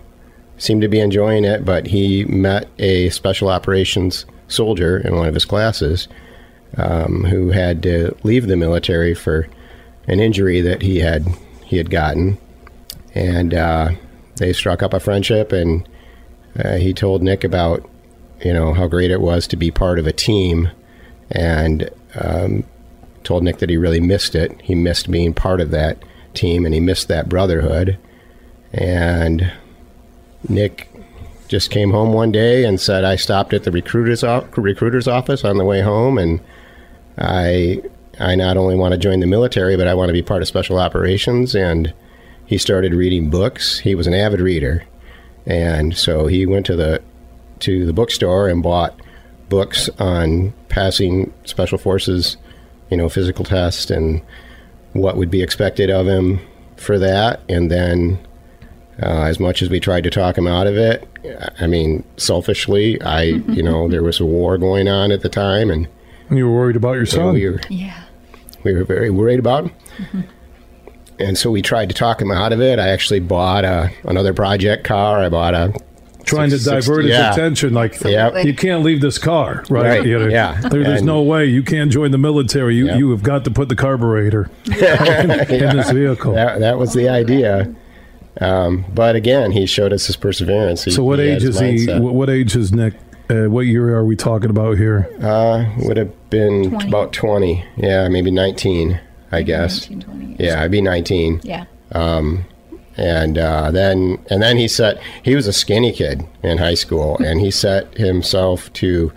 [0.57, 1.63] seemed to be enjoying it.
[1.63, 6.07] But he met a special operations soldier in one of his classes
[6.77, 9.47] um, who had to leave the military for
[10.07, 11.25] an injury that he had
[11.65, 12.37] he had gotten,
[13.13, 13.89] and uh,
[14.37, 15.51] they struck up a friendship.
[15.51, 15.87] And
[16.63, 17.87] uh, he told Nick about
[18.43, 20.69] you know how great it was to be part of a team,
[21.31, 22.63] and um,
[23.23, 24.59] told Nick that he really missed it.
[24.61, 25.97] He missed being part of that
[26.33, 27.97] team, and he missed that brotherhood.
[28.73, 29.51] And
[30.47, 30.89] Nick
[31.47, 34.23] just came home one day and said, "I stopped at the recruiter's
[34.55, 36.39] recruiter's office on the way home, and
[37.17, 37.81] I
[38.19, 40.47] I not only want to join the military, but I want to be part of
[40.47, 41.93] special operations." And
[42.47, 43.77] he started reading books.
[43.79, 44.83] He was an avid reader,
[45.45, 47.01] and so he went to the
[47.59, 48.99] to the bookstore and bought
[49.49, 52.37] books on passing special forces,
[52.89, 54.21] you know, physical test and
[54.93, 56.39] what would be expected of him
[56.75, 57.39] for that.
[57.49, 58.19] And then,
[59.01, 61.07] uh, as much as we tried to talk him out of it,
[61.59, 65.69] I mean, selfishly, I, you know, there was a war going on at the time,
[65.71, 65.87] and
[66.29, 67.33] And you were worried about your son.
[67.33, 68.03] we were Yeah.
[68.63, 69.65] we were very worried about
[70.11, 70.23] him.
[71.19, 72.77] And so we tried to talk him out of it.
[72.79, 75.19] I actually bought a, another project car.
[75.23, 75.73] I bought a
[76.25, 77.31] trying to six- divert his yeah.
[77.31, 77.73] attention.
[77.73, 78.45] Like, Yep.
[78.45, 79.99] you can't leave this car, right?
[79.99, 80.59] Right, You know, yeah.
[80.61, 82.75] there- there's And- no way you can't join the military.
[82.75, 82.97] You Yep.
[82.99, 86.33] you have got to put the carburetor in, in this vehicle.
[86.33, 87.73] That, that was the idea.
[88.39, 90.83] Um, but again, he showed us his perseverance.
[90.83, 91.87] He- so, what age his is he?
[91.87, 92.01] mindset.
[92.01, 92.93] What, what age is Nick?
[93.29, 95.09] Uh, what year are we talking about here?
[95.21, 96.87] Uh, would have been 20.
[96.87, 97.65] about 20.
[97.75, 98.99] Yeah, maybe 19.
[99.31, 99.89] I guess.
[99.89, 100.37] 19, 20 years.
[100.39, 101.41] Yeah, I'd be 19.
[101.43, 101.65] Yeah.
[101.91, 102.45] Um,
[102.95, 107.17] and uh, then and then he set he was a skinny kid in high school
[107.23, 109.11] and he set himself to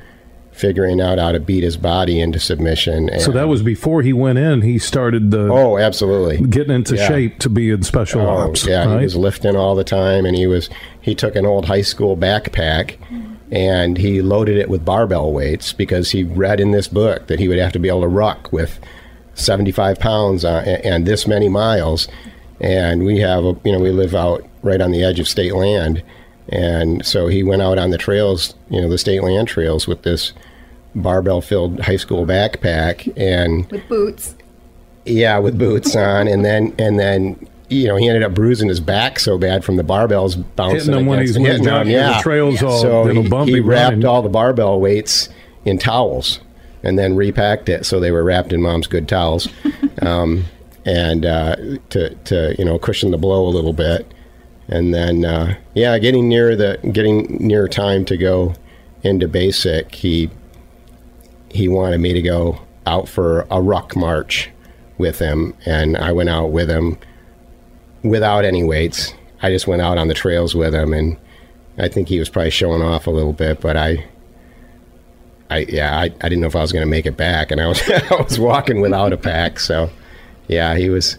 [0.53, 4.13] figuring out how to beat his body into submission and, So that was before he
[4.13, 4.61] went in.
[4.61, 7.09] He started the oh absolutely getting into Yeah.
[7.09, 8.67] shape to be in special Oh, ops.
[8.67, 8.99] yeah right?
[8.99, 10.69] he was lifting all the time and he was
[11.01, 12.97] he took an old high school backpack
[13.51, 17.49] and he loaded it with barbell weights because he read in this book that he
[17.49, 18.79] would have to be able to ruck with
[19.35, 22.09] 75 pounds uh, on, and this many miles
[22.61, 25.55] and we have a, you know we live out right on the edge of state
[25.55, 26.03] land
[26.49, 30.03] and so he went out on the trails you know the state land trails with
[30.03, 30.33] this
[30.95, 34.35] barbell filled high school backpack and With boots.
[35.07, 38.81] yeah, with boots on, and then and then you know he ended up bruising his
[38.81, 42.17] back so bad from the barbells bouncing Hitting him when he's- hitting him, yeah.
[42.17, 44.05] the trails all so little he, bumpy he wrapped running.
[44.07, 45.29] all the barbell weights
[45.65, 46.41] in towels
[46.83, 49.49] and then repacked it so they were wrapped in mom's good towels,
[50.03, 50.45] um,
[50.85, 51.57] and uh,
[51.91, 54.13] to to you know cushion the blow a little bit,
[54.69, 58.55] and then uh, yeah, getting near the getting near time to go
[59.03, 60.31] into basic, he
[61.51, 64.51] he wanted me to go out for a ruck march
[64.99, 66.99] with him, and I went out with him
[68.03, 69.15] without any weights.
[69.43, 71.17] I just went out on the trails with him, and
[71.79, 74.07] I think he was probably showing off a little bit, but I.
[75.51, 77.61] I, yeah, I, I didn't know if I was going to make it back, and
[77.61, 79.59] I was I was walking without a pack.
[79.61, 79.91] So,
[80.49, 81.19] yeah, he was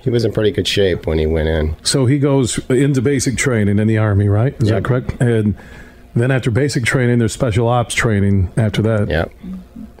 [0.00, 1.76] he was in pretty good shape when he went in.
[1.82, 4.54] So he goes into basic training in the army, right?
[4.62, 4.82] Is Yep.
[4.82, 5.20] that correct?
[5.20, 5.56] And
[6.14, 9.08] then after basic training, there's special ops training after that.
[9.08, 9.32] Yep.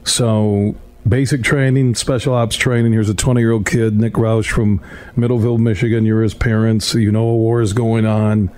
[0.04, 0.74] So
[1.06, 2.92] basic training, special ops training.
[2.92, 4.80] Here's a 20 year old kid, Nick Roush from
[5.16, 6.04] Middleville, Michigan.
[6.04, 6.94] You're his parents.
[6.94, 8.50] You know a war is going on.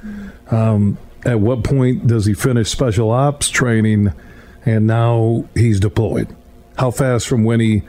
[0.51, 4.13] Um, at what point does he finish special ops training
[4.65, 6.35] and now he's deployed?
[6.79, 7.83] How fast from when he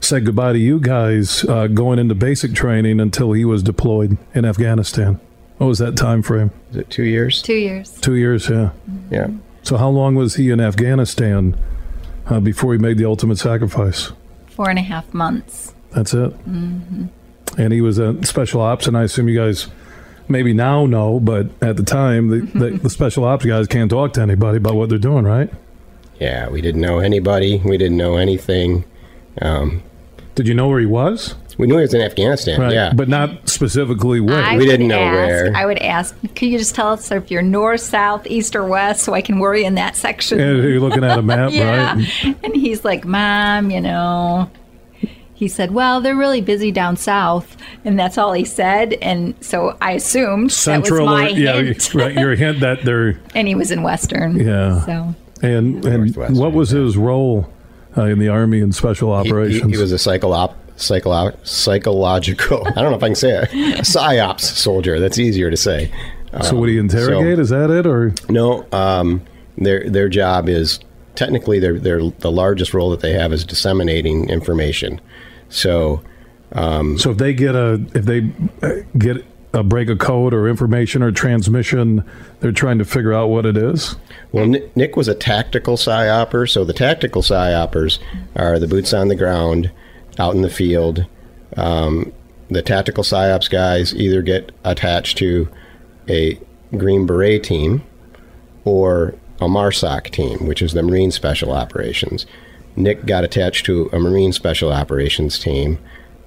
[0.00, 4.44] said goodbye to you guys uh, going into basic training until he was deployed in
[4.44, 5.20] Afghanistan?
[5.58, 6.50] What was that time frame?
[6.70, 7.42] Is it two years?
[7.42, 8.00] Two years.
[8.00, 8.70] Two years, yeah.
[9.10, 9.28] Yeah.
[9.62, 11.58] So how long was he in Afghanistan
[12.26, 14.12] uh, before he made the ultimate sacrifice?
[14.46, 15.74] Four and a half months.
[15.90, 16.30] That's it.
[16.48, 17.06] Mm-hmm.
[17.58, 19.68] And he was a special ops, and I assume you guys
[20.28, 24.12] maybe now know, but at the time, the, the, the special ops guys can't talk
[24.12, 25.50] to anybody about what they're doing, right?
[26.20, 27.60] Yeah, we didn't know anybody.
[27.64, 28.84] We didn't know anything.
[29.40, 29.82] Um,
[30.34, 31.34] Did you know where he was?
[31.58, 32.60] we knew he was in Afghanistan.
[32.60, 32.72] Right.
[32.72, 34.40] Yeah, But not specifically where.
[34.40, 35.56] I We didn't know ask, where.
[35.56, 39.02] I would ask, could you just tell us if you're north, south, east, or west
[39.02, 40.38] so I can worry in that section?
[40.40, 41.94] and you're looking at a map, yeah.
[41.96, 42.36] right?
[42.44, 44.48] And he's like, Mom, you know.
[45.34, 47.56] He said, Well, they're really busy down south.
[47.84, 48.94] And that's all he said.
[48.94, 51.94] And so I assumed Central, that was my or, yeah, hint.
[51.94, 52.14] right.
[52.14, 54.36] Your hint that they're and he was in Western.
[54.36, 54.84] Yeah.
[54.84, 57.48] So and and what was his role
[57.96, 59.72] uh, in the army and special He- he, operations?
[59.74, 62.66] he was a psycholo- psycholo- psychological.
[62.76, 63.44] I don't know if I can say it.
[63.78, 64.98] A psyops soldier.
[65.00, 65.90] That's easier to say.
[66.42, 67.36] so would he interrogate?
[67.36, 69.22] so- Is that it, or No, um,
[69.56, 70.78] their their job is
[71.14, 75.00] technically their their the largest role that they have is disseminating information.
[75.48, 76.02] So
[76.54, 78.30] So if they get a if they
[78.62, 79.24] uh, get
[79.58, 82.04] a break a code or information or transmission,
[82.40, 83.96] they're trying to figure out what it is.
[84.32, 87.98] Well, Nick, Nick was a tactical psyopper, so the tactical psyoppers
[88.36, 89.70] are the boots on the ground,
[90.18, 91.06] out in the field.
[91.56, 92.12] Um,
[92.48, 95.48] the tactical psyops guys either get attached to
[96.08, 96.38] a
[96.76, 97.82] Green Beret team
[98.64, 102.26] or a MARSOC team, which is the Marine Special Operations.
[102.76, 105.78] Nick got attached to a Marine Special Operations team,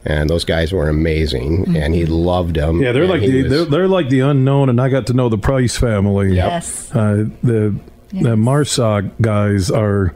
[0.05, 2.81] and those guys were amazing, and he loved them.
[2.81, 5.29] Yeah, they're like the was- they're, they're like the unknown, and I got to know
[5.29, 6.35] the Price family.
[6.35, 6.93] yes.
[6.93, 7.75] Uh, the
[8.11, 10.13] the Marsoc guys are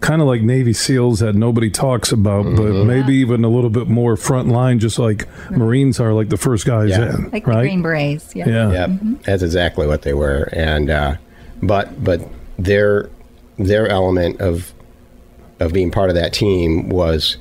[0.00, 2.86] kind of like Navy SEALs that nobody talks about, but Mm-hmm.
[2.88, 6.66] maybe even a little bit more front line, just like Marines are like the first
[6.66, 7.14] guys Yeah.
[7.14, 7.62] in, Like the right?
[7.62, 8.34] Green Berets.
[8.36, 8.48] Yeah.
[8.48, 8.70] yeah.
[8.72, 8.90] Yep,
[9.24, 10.48] that's exactly what they were.
[10.52, 11.16] And uh,
[11.62, 12.20] but but
[12.58, 13.08] their
[13.58, 14.72] their element of
[15.60, 17.36] of being part of that team was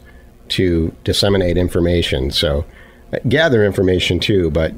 [0.50, 2.32] to disseminate information.
[2.32, 2.66] So
[3.14, 4.74] uh, gather information too, but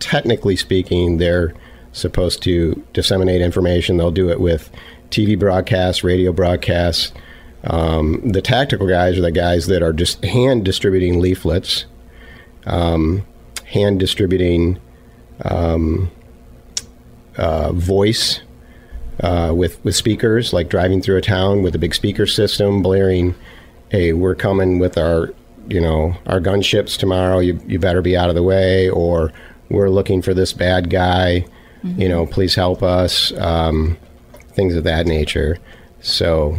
[0.00, 1.54] technically speaking, they're
[1.92, 3.96] supposed to disseminate information.
[3.96, 4.70] They'll do it with
[5.10, 7.12] TV broadcasts, radio broadcasts.
[7.64, 11.86] Um, the tactical guys are the guys that are just hand distributing leaflets,
[12.66, 13.26] um,
[13.64, 14.78] hand distributing
[17.36, 18.40] uh, voice
[19.20, 23.34] uh, with with speakers, like driving through a town with a big speaker system, blaring,
[23.96, 25.32] "Hey, we're coming with our,
[25.68, 27.38] you know, our gunships tomorrow.
[27.38, 29.32] You you better be out of the way," or
[29.70, 31.46] "We're looking for this bad guy.
[31.82, 33.96] You know, please help us." Um,
[34.52, 35.56] things of that nature.
[36.00, 36.58] So,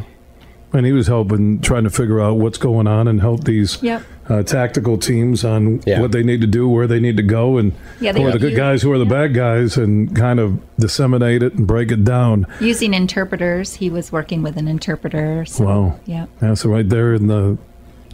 [0.74, 4.01] And he was helping, trying to figure out what's going on and help these Yep.
[4.30, 6.01] uh, tactical teams on Yeah.
[6.01, 8.38] what they need to do, where they need to go, and Yeah, who are the
[8.39, 9.09] good use- guys, who are the yeah.
[9.28, 12.45] bad guys, and kind of disseminate it and break it down.
[12.59, 15.45] Using interpreters, he was working with an interpreter.
[15.45, 15.95] So, Wow.
[16.05, 16.26] Yeah.
[16.41, 17.57] Yeah, so right there in the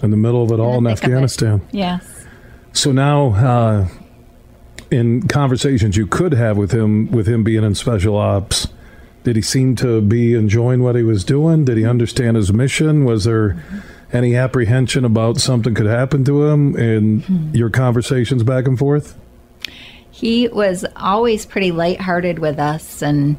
[0.04, 1.14] in the middle of it all in the thick of it.
[1.14, 1.62] Afghanistan.
[1.72, 2.04] Yes.
[2.74, 3.86] So now, uh,
[4.92, 8.68] in conversations you could have with him, with him being in special ops,
[9.24, 11.66] did he seem to be enjoying what he was doing?
[11.66, 13.06] Did he understand his mission?
[13.06, 13.64] Was there
[14.12, 17.56] any apprehension about something could happen to him in hmm.
[17.56, 19.18] your conversations back and forth?
[20.12, 23.38] He was always pretty lighthearted with us and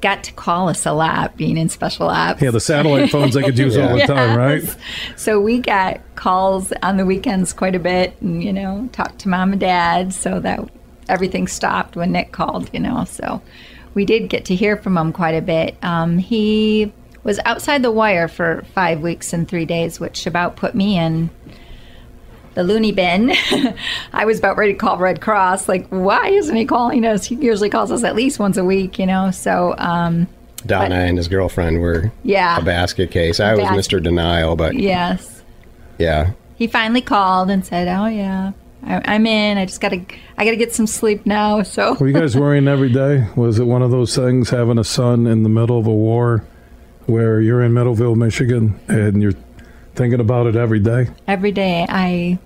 [0.00, 2.42] got to call us a lot being in special ops.
[2.42, 4.76] Yeah, the satellite phones they could use all the time, right?
[5.16, 9.28] So we got calls on the weekends quite a bit and, you know, talked to
[9.28, 10.60] mom and dad so that
[11.08, 13.04] everything stopped when Nick called, you know.
[13.04, 13.42] So
[13.94, 15.76] we did get to hear from him quite a bit.
[15.82, 20.74] Um, he was outside the wire for five weeks and three days, which about put
[20.74, 21.30] me in
[22.54, 23.32] the loony bin.
[24.12, 25.68] I was about ready to call Red Cross.
[25.68, 27.24] Like, why isn't he calling us?
[27.26, 29.30] He usually calls us at least once a week, you know.
[29.30, 30.26] So, um,
[30.66, 32.58] Donna and his girlfriend were Yeah.
[32.58, 33.40] a basket case.
[33.40, 33.96] I was Basket.
[33.98, 34.02] Mr.
[34.02, 35.42] Denial, but yes,
[35.98, 38.52] yeah, he finally called and said, "Oh yeah,
[38.82, 39.58] I, I'm in.
[39.58, 40.04] I just gotta,
[40.38, 43.26] I gotta get some sleep now." So Were you guys worrying every day?
[43.36, 46.44] Was it one of those things having a son in the middle of a war
[47.06, 49.34] where you're in Middleville, Michigan, and you're
[49.94, 51.08] thinking about it every day?
[51.26, 52.38] every day, I,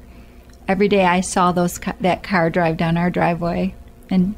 [0.67, 3.75] every day I saw those that car drive down our driveway,
[4.11, 4.35] and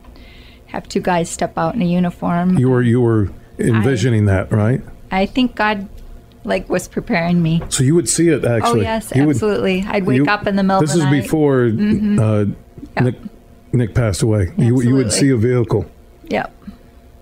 [0.67, 2.59] have two guys step out in a uniform.
[2.59, 4.83] You were you were envisioning that, right?
[5.11, 5.89] I think God,
[6.47, 7.61] like, was preparing me.
[7.69, 8.81] So you would see it actually.
[8.81, 9.85] oh yes, You would- absolutely.
[9.87, 11.25] I'd wake you- up in the middle This of the is night.
[11.75, 12.17] Mm-hmm.
[12.17, 12.25] before
[13.01, 13.17] uh, Nick
[13.73, 14.53] Nick passed away.
[14.57, 15.85] You you would see a vehicle.
[16.29, 16.53] Yep.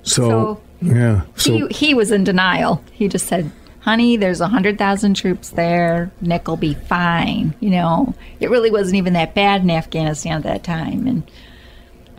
[0.02, 1.22] So, So, yeah.
[1.36, 2.82] So he, he was in denial.
[2.92, 3.50] He just said,
[3.80, 6.10] honey, there's a 100,000 troops there.
[6.20, 7.54] Nick will be fine.
[7.60, 11.06] You know, it really wasn't even that bad in Afghanistan at that time.
[11.06, 11.30] And,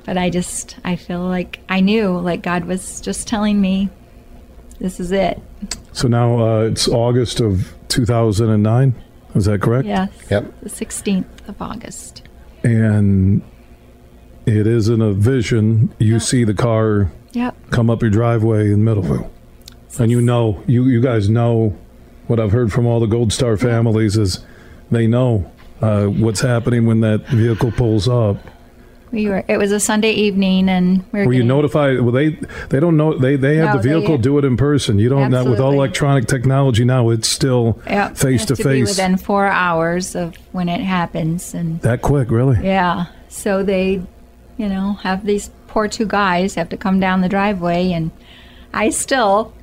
[0.04, 3.90] but I just, I feel like I knew, like God was just telling me,
[4.80, 5.42] this is it.
[5.94, 8.96] so now uh, it's August of 2009.
[9.36, 9.86] Is that correct?
[9.88, 10.10] Yes.
[10.30, 10.62] Yep.
[10.62, 12.22] The 16th of August.
[12.64, 13.42] And
[14.46, 15.94] it isn't a vision.
[16.00, 17.56] You see the car Yep.
[17.72, 19.30] come up your driveway in Middleville,
[20.00, 21.76] and you know you you guys know
[22.28, 24.40] what I've heard from all the Gold Star families is
[24.90, 25.52] they know
[25.82, 28.38] uh, what's happening when that vehicle pulls up.
[29.16, 32.02] We were, it was a Sunday evening and we were Were you notified?
[32.02, 32.32] Well, they
[32.70, 33.18] they don't know.
[33.18, 35.00] They they have No, the vehicle they- do it in person.
[35.00, 35.32] You don't.
[35.32, 40.16] That, with all electronic technology now, it's still Yep, face to face within four hours
[40.16, 41.54] of when it happens.
[41.54, 42.60] And That quick, really?
[42.62, 43.06] Yeah.
[43.30, 44.02] So they,
[44.58, 48.12] you know, have these poor two guys have to come down the driveway, and
[48.74, 49.54] I still,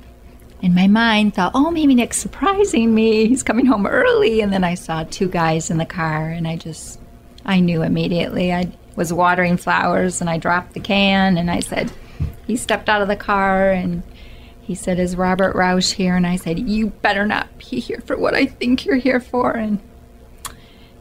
[0.63, 3.27] in my mind, thought, oh, maybe Nick's surprising me.
[3.27, 4.41] He's coming home early.
[4.41, 6.99] And then I saw two guys in the car, and I just,
[7.45, 8.51] I knew immediately.
[8.51, 11.91] I was watering flowers, and I dropped the can, and I said,
[12.45, 14.03] he stepped out of the car, and
[14.63, 16.15] he said, is Robert Roush here?
[16.15, 19.51] And I said, you better not be here for what I think you're here for.
[19.51, 19.81] And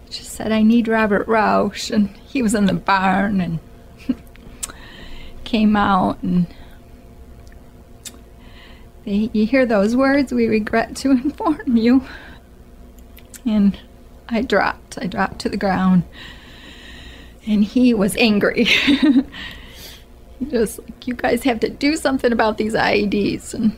[0.04, 1.92] he just said, I need Robert Roush.
[1.92, 3.60] And he was in the barn and
[5.44, 6.20] came out.
[6.24, 6.48] And
[9.04, 12.04] they, you hear those words, we regret to inform you.
[13.46, 13.78] And
[14.28, 14.98] I dropped.
[15.00, 16.02] I dropped to the ground.
[17.46, 18.66] And he was angry.
[20.38, 23.54] He Just like, you guys have to do something about these IEDs.
[23.54, 23.76] And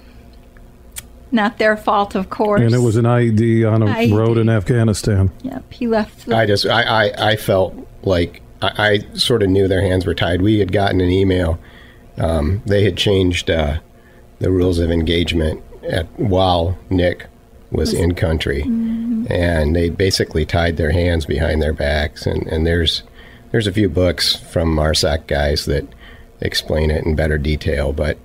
[1.31, 2.63] not their fault, of course.
[2.63, 4.17] And it was an IED on a IED.
[4.17, 5.31] road in Afghanistan.
[5.43, 6.27] Yep, he left.
[6.27, 10.07] The, I just I, I, I felt like I, I sort of knew their hands
[10.07, 10.41] were tied.
[10.41, 11.59] We had gotten an email.
[12.17, 13.81] Um, they had changed uh,
[14.39, 17.27] the rules of engagement at, while Nick
[17.73, 22.25] was in country, and they basically tied their hands behind their backs.
[22.25, 23.03] And, and there's
[23.55, 25.87] there's a few books from MARSOC guys that
[26.41, 28.19] explain it in better detail, but.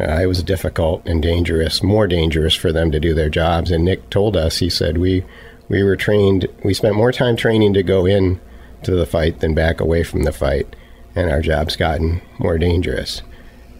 [0.00, 3.72] Uh, it was difficult and dangerous, more dangerous for them to do their jobs.
[3.72, 5.24] And Nick told us, he said, we
[5.68, 8.40] we were trained, we spent more time training to go in
[8.84, 10.76] to the fight than back away from the fight,
[11.16, 13.22] and our jobs gotten more dangerous.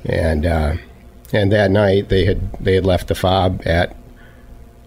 [0.04, 0.74] And uh,
[1.32, 3.94] and that night they had they had left the fob at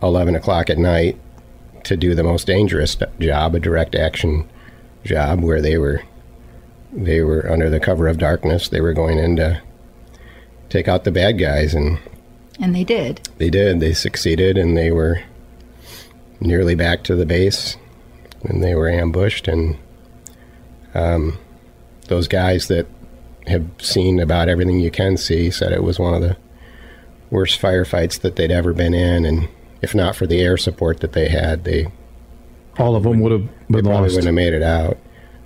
[0.03, 1.18] eleven o'clock at night
[1.86, 4.49] to do the most dangerous job, a direct action
[5.03, 6.03] job, where they were
[6.93, 8.69] they were under the cover of darkness.
[8.69, 9.61] They were going in to
[10.69, 11.99] take out the bad guys, and
[12.59, 13.21] and they did.
[13.37, 13.79] they did.
[13.79, 15.23] They succeeded, and they were
[16.39, 17.77] nearly back to the base
[18.43, 19.47] and they were ambushed.
[19.47, 19.77] And
[20.93, 21.37] um,
[22.07, 22.87] those guys that
[23.47, 26.37] have seen about everything you can see said it was one of the
[27.29, 29.25] worst firefights that they'd ever been in.
[29.25, 29.47] And
[29.81, 31.87] if not for the air support that they had, they
[32.78, 34.15] All of them would have they been probably lost.
[34.15, 34.97] wouldn't have made it out.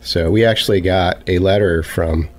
[0.02, 2.30] So we actually got a letter from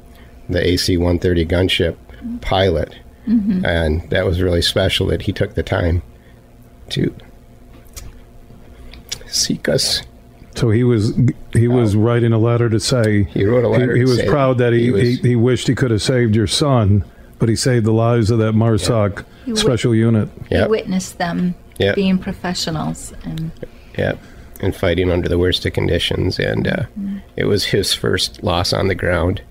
[0.49, 1.97] the AC-130 gunship
[2.41, 2.95] pilot,
[3.27, 3.65] mm-hmm.
[3.67, 6.03] and that was really special that he took the time
[6.91, 7.13] to
[9.27, 10.03] seek us.
[10.55, 11.13] So he was
[11.53, 14.57] he was writing a letter to say He wrote a letter He, to was proud
[14.59, 17.05] that he, he he, was- he, wished he could have saved your son,
[17.39, 20.31] but he saved the lives of that MARSOC He would- special unit.
[20.51, 20.67] Yep.
[20.67, 21.95] He witnessed them Yep.
[21.97, 23.51] being professionals, and
[23.99, 24.15] Yeah,
[24.61, 27.19] and fighting under the worst of conditions, and uh, Mm-hmm.
[27.37, 29.43] it was his first loss on the ground.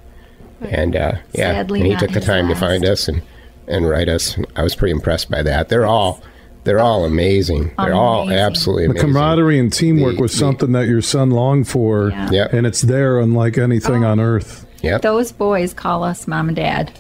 [0.62, 3.22] And uh, yeah, Sadly and he took the his time to find us and
[3.68, 4.38] and write us.
[4.56, 5.70] I was pretty impressed by that.
[5.70, 6.22] They're all
[6.64, 7.74] they're all amazing.
[7.78, 8.40] They're all Amazing.
[8.40, 12.30] absolutely The camaraderie and teamwork The- was the- something that your son longed for, Yeah.
[12.32, 12.54] Yep.
[12.54, 14.10] and it's there unlike anything Oh.
[14.12, 14.66] on earth.
[14.82, 15.02] Yep.
[15.04, 16.92] those boys call us mom and dad.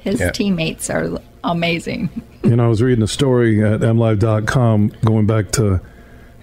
[0.00, 0.30] His Yeah.
[0.32, 2.08] teammates are amazing.
[2.42, 5.80] You know, I was reading a story at mlive.com going back to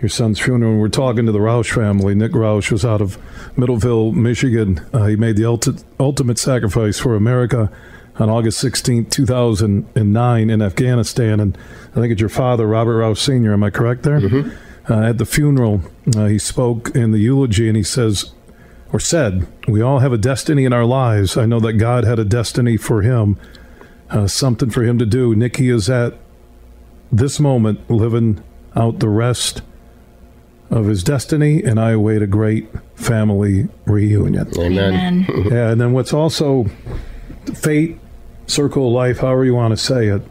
[0.01, 0.71] your son's funeral.
[0.73, 2.15] and We're talking to the Roush family.
[2.15, 3.17] Nick Roush was out of
[3.55, 4.85] Middleville, Michigan.
[4.93, 7.71] Uh, he made the ulti- ultimate sacrifice for America
[8.17, 11.39] on August 16, 2009, in Afghanistan.
[11.39, 11.57] And
[11.91, 13.53] I think it's your father, Robert Roush Sr.
[13.53, 14.19] Am I correct there?
[14.89, 15.81] Uh, at the funeral,
[16.15, 18.31] uh, he spoke in the eulogy and he says,
[18.91, 21.37] or said, We all have a destiny in our lives.
[21.37, 23.37] I know that God had a destiny for him
[24.09, 25.35] uh, something for him to do.
[25.35, 26.15] Nikki is at
[27.11, 28.43] this moment living
[28.75, 29.61] out the rest
[30.69, 34.47] of his destiny, and I await a great family reunion.
[34.59, 35.25] Amen.
[35.29, 35.45] Amen.
[35.51, 36.65] Yeah, and then what's also
[37.55, 37.97] fate,
[38.47, 40.21] circle of life, however you want to say it.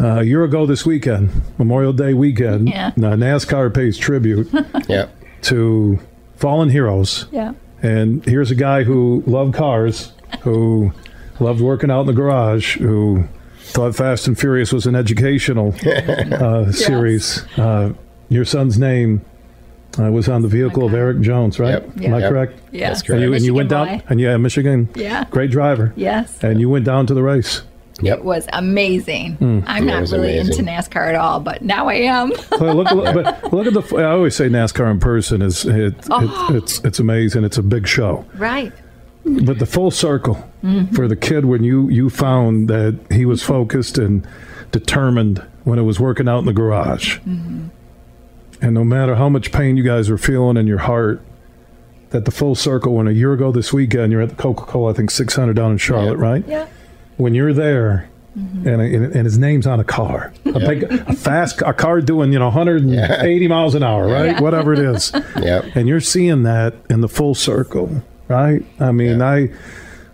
[0.00, 2.92] Uh, a year ago this weekend, Memorial Day weekend, Yeah.
[2.96, 4.48] NASCAR pays tribute
[4.88, 5.14] Yep.
[5.42, 5.98] to
[6.36, 7.26] fallen heroes.
[7.30, 7.52] Yeah.
[7.82, 10.92] And here's a guy who loved cars, who
[11.40, 13.24] loved working out in the garage, who
[13.58, 17.44] thought Fast and Furious was an educational uh, series.
[17.58, 17.92] Uh,
[18.30, 19.20] your son's name
[19.98, 21.82] uh, was on the vehicle of Erik Jones, right?
[21.82, 22.04] Yep.
[22.04, 22.30] Am I Yep.
[22.30, 22.60] correct?
[22.72, 22.88] Yeah.
[22.88, 23.22] That's And correct.
[23.22, 24.04] you, and you went Michigan down, boy.
[24.08, 25.24] and yeah, Michigan, Yeah.
[25.30, 25.92] great driver.
[25.96, 26.38] Yes.
[26.42, 27.62] And you went down to the race.
[28.00, 28.18] Yep.
[28.18, 29.36] It was amazing.
[29.66, 30.58] I'm Yeah, not really amazing.
[30.66, 32.32] into NASCAR at all, but now I am.
[32.60, 33.96] Well, look, look, but look at the.
[33.96, 36.48] I always say NASCAR in person is it, Oh.
[36.50, 37.44] it, it's it's amazing.
[37.44, 38.24] It's a big show.
[38.38, 38.72] right.
[39.24, 40.94] But the full circle Mm-hmm.
[40.96, 44.26] for the kid when you you found that he was focused and
[44.72, 47.66] determined when it was working out in the garage, Mm-hmm.
[48.62, 51.20] And no matter how much pain you guys are feeling in your heart,
[52.10, 52.94] that the full circle.
[52.94, 55.72] When a year ago this weekend you're at the Coca Cola, I think 600 down
[55.72, 56.46] in Charlotte, right?
[56.46, 56.66] Yeah.
[57.16, 58.08] When you're there.
[58.38, 58.66] Mm-hmm.
[58.66, 58.80] And,
[59.14, 62.46] and his name's on a car, a big, a fast, a car doing you know
[62.46, 64.28] 180 miles an hour, right?
[64.32, 64.40] Yeah.
[64.40, 65.76] Whatever it is Yep.
[65.76, 68.64] and you're seeing that in the full circle, right?
[68.80, 69.26] I mean, Yeah.
[69.28, 69.50] I,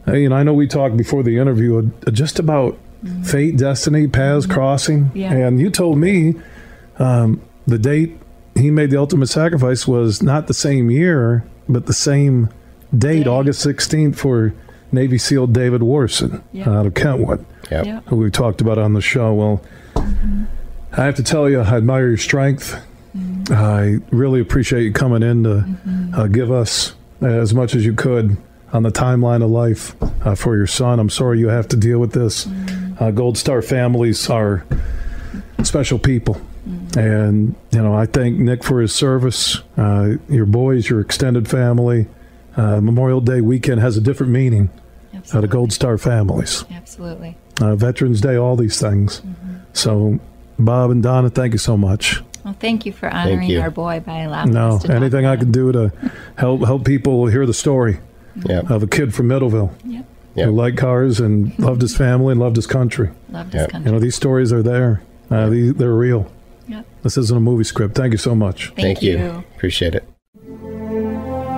[0.08, 2.76] I, you know, I know we talked before the interview uh, just about
[3.22, 5.32] fate, destiny, paths crossing, Yeah.
[5.34, 6.34] and you told me
[6.98, 8.18] um, the date
[8.58, 12.48] he made the ultimate sacrifice was not the same year, but the same
[12.96, 13.30] date, Day.
[13.30, 14.52] August 16th, for
[14.92, 16.70] Navy SEAL David Warsen Yeah.
[16.70, 18.04] out of Kentwood Yep.
[18.06, 19.34] Who we talked about on the show.
[19.34, 19.62] Well,
[20.96, 22.74] I have to tell you, I admire your strength.
[23.50, 25.64] I really appreciate you coming in to
[26.14, 28.36] uh, give us as much as you could
[28.72, 29.94] on the timeline of life
[30.26, 30.98] uh, for your son.
[30.98, 32.48] I'm sorry you have to deal with this.
[33.00, 34.64] Uh, Gold Star families are
[35.62, 36.40] special people.
[36.98, 42.06] And, you know, I thank Nick for his service, uh, your boys, your extended family.
[42.56, 44.68] Uh, Memorial Day weekend has a different meaning
[45.32, 47.36] uh, to Gold Star families Absolutely.
[47.60, 49.22] uh, Veterans Day, all these things.
[49.74, 50.18] So,
[50.58, 52.20] Bob and Donna, thank you so much.
[52.44, 53.60] Well, thank you for honoring you.
[53.60, 55.92] our boy by allowing No, us to talk anything I can do to
[56.36, 57.98] help help people hear the story
[58.44, 58.70] Yep.
[58.70, 59.86] of a kid from Middleville it.
[59.86, 60.04] Yep.
[60.36, 60.46] Yep.
[60.46, 63.10] who liked cars and loved his family and loved his country.
[63.30, 63.70] Loved this Yep.
[63.70, 63.88] country.
[63.88, 65.02] You know, these stories are there.
[65.30, 66.30] Uh, these, they're real.
[66.68, 66.86] Yep.
[67.02, 67.94] This isn't a movie script.
[67.94, 68.66] Thank you so much.
[68.68, 69.44] Thank, Thank you.
[69.56, 70.04] Appreciate it.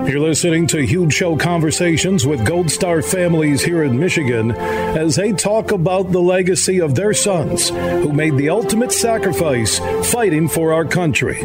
[0.09, 5.33] You're listening to Huge Show Conversations with Gold Star families here in Michigan as they
[5.33, 9.79] talk about the legacy of their sons who made the ultimate sacrifice
[10.11, 11.45] fighting for our country.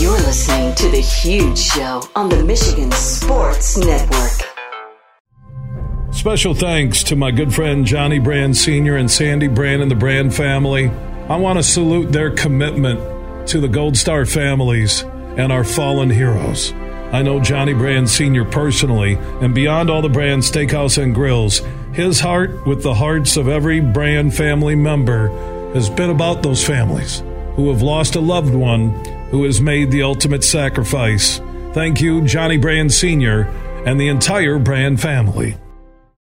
[0.00, 4.32] You're listening to The Huge Show on the Michigan Sports Network.
[6.10, 8.96] Special thanks to my good friend Johnny Brann Sr.
[8.96, 10.88] and Sandy Brann and the Brann family.
[11.28, 15.02] I want to salute their commitment to the Gold Star families
[15.36, 16.72] and our fallen heroes.
[17.12, 18.46] I know Johnny Brann Sr.
[18.46, 21.60] personally, and beyond all the Brann Steakhouse and Grills,
[21.92, 25.28] his heart with the hearts of every Brann family member
[25.74, 27.22] has been about those families
[27.54, 31.40] who have lost a loved one who has made the ultimate sacrifice.
[31.72, 33.42] Thank you, Johnny Brann Sr.
[33.86, 35.56] and the entire Brann family.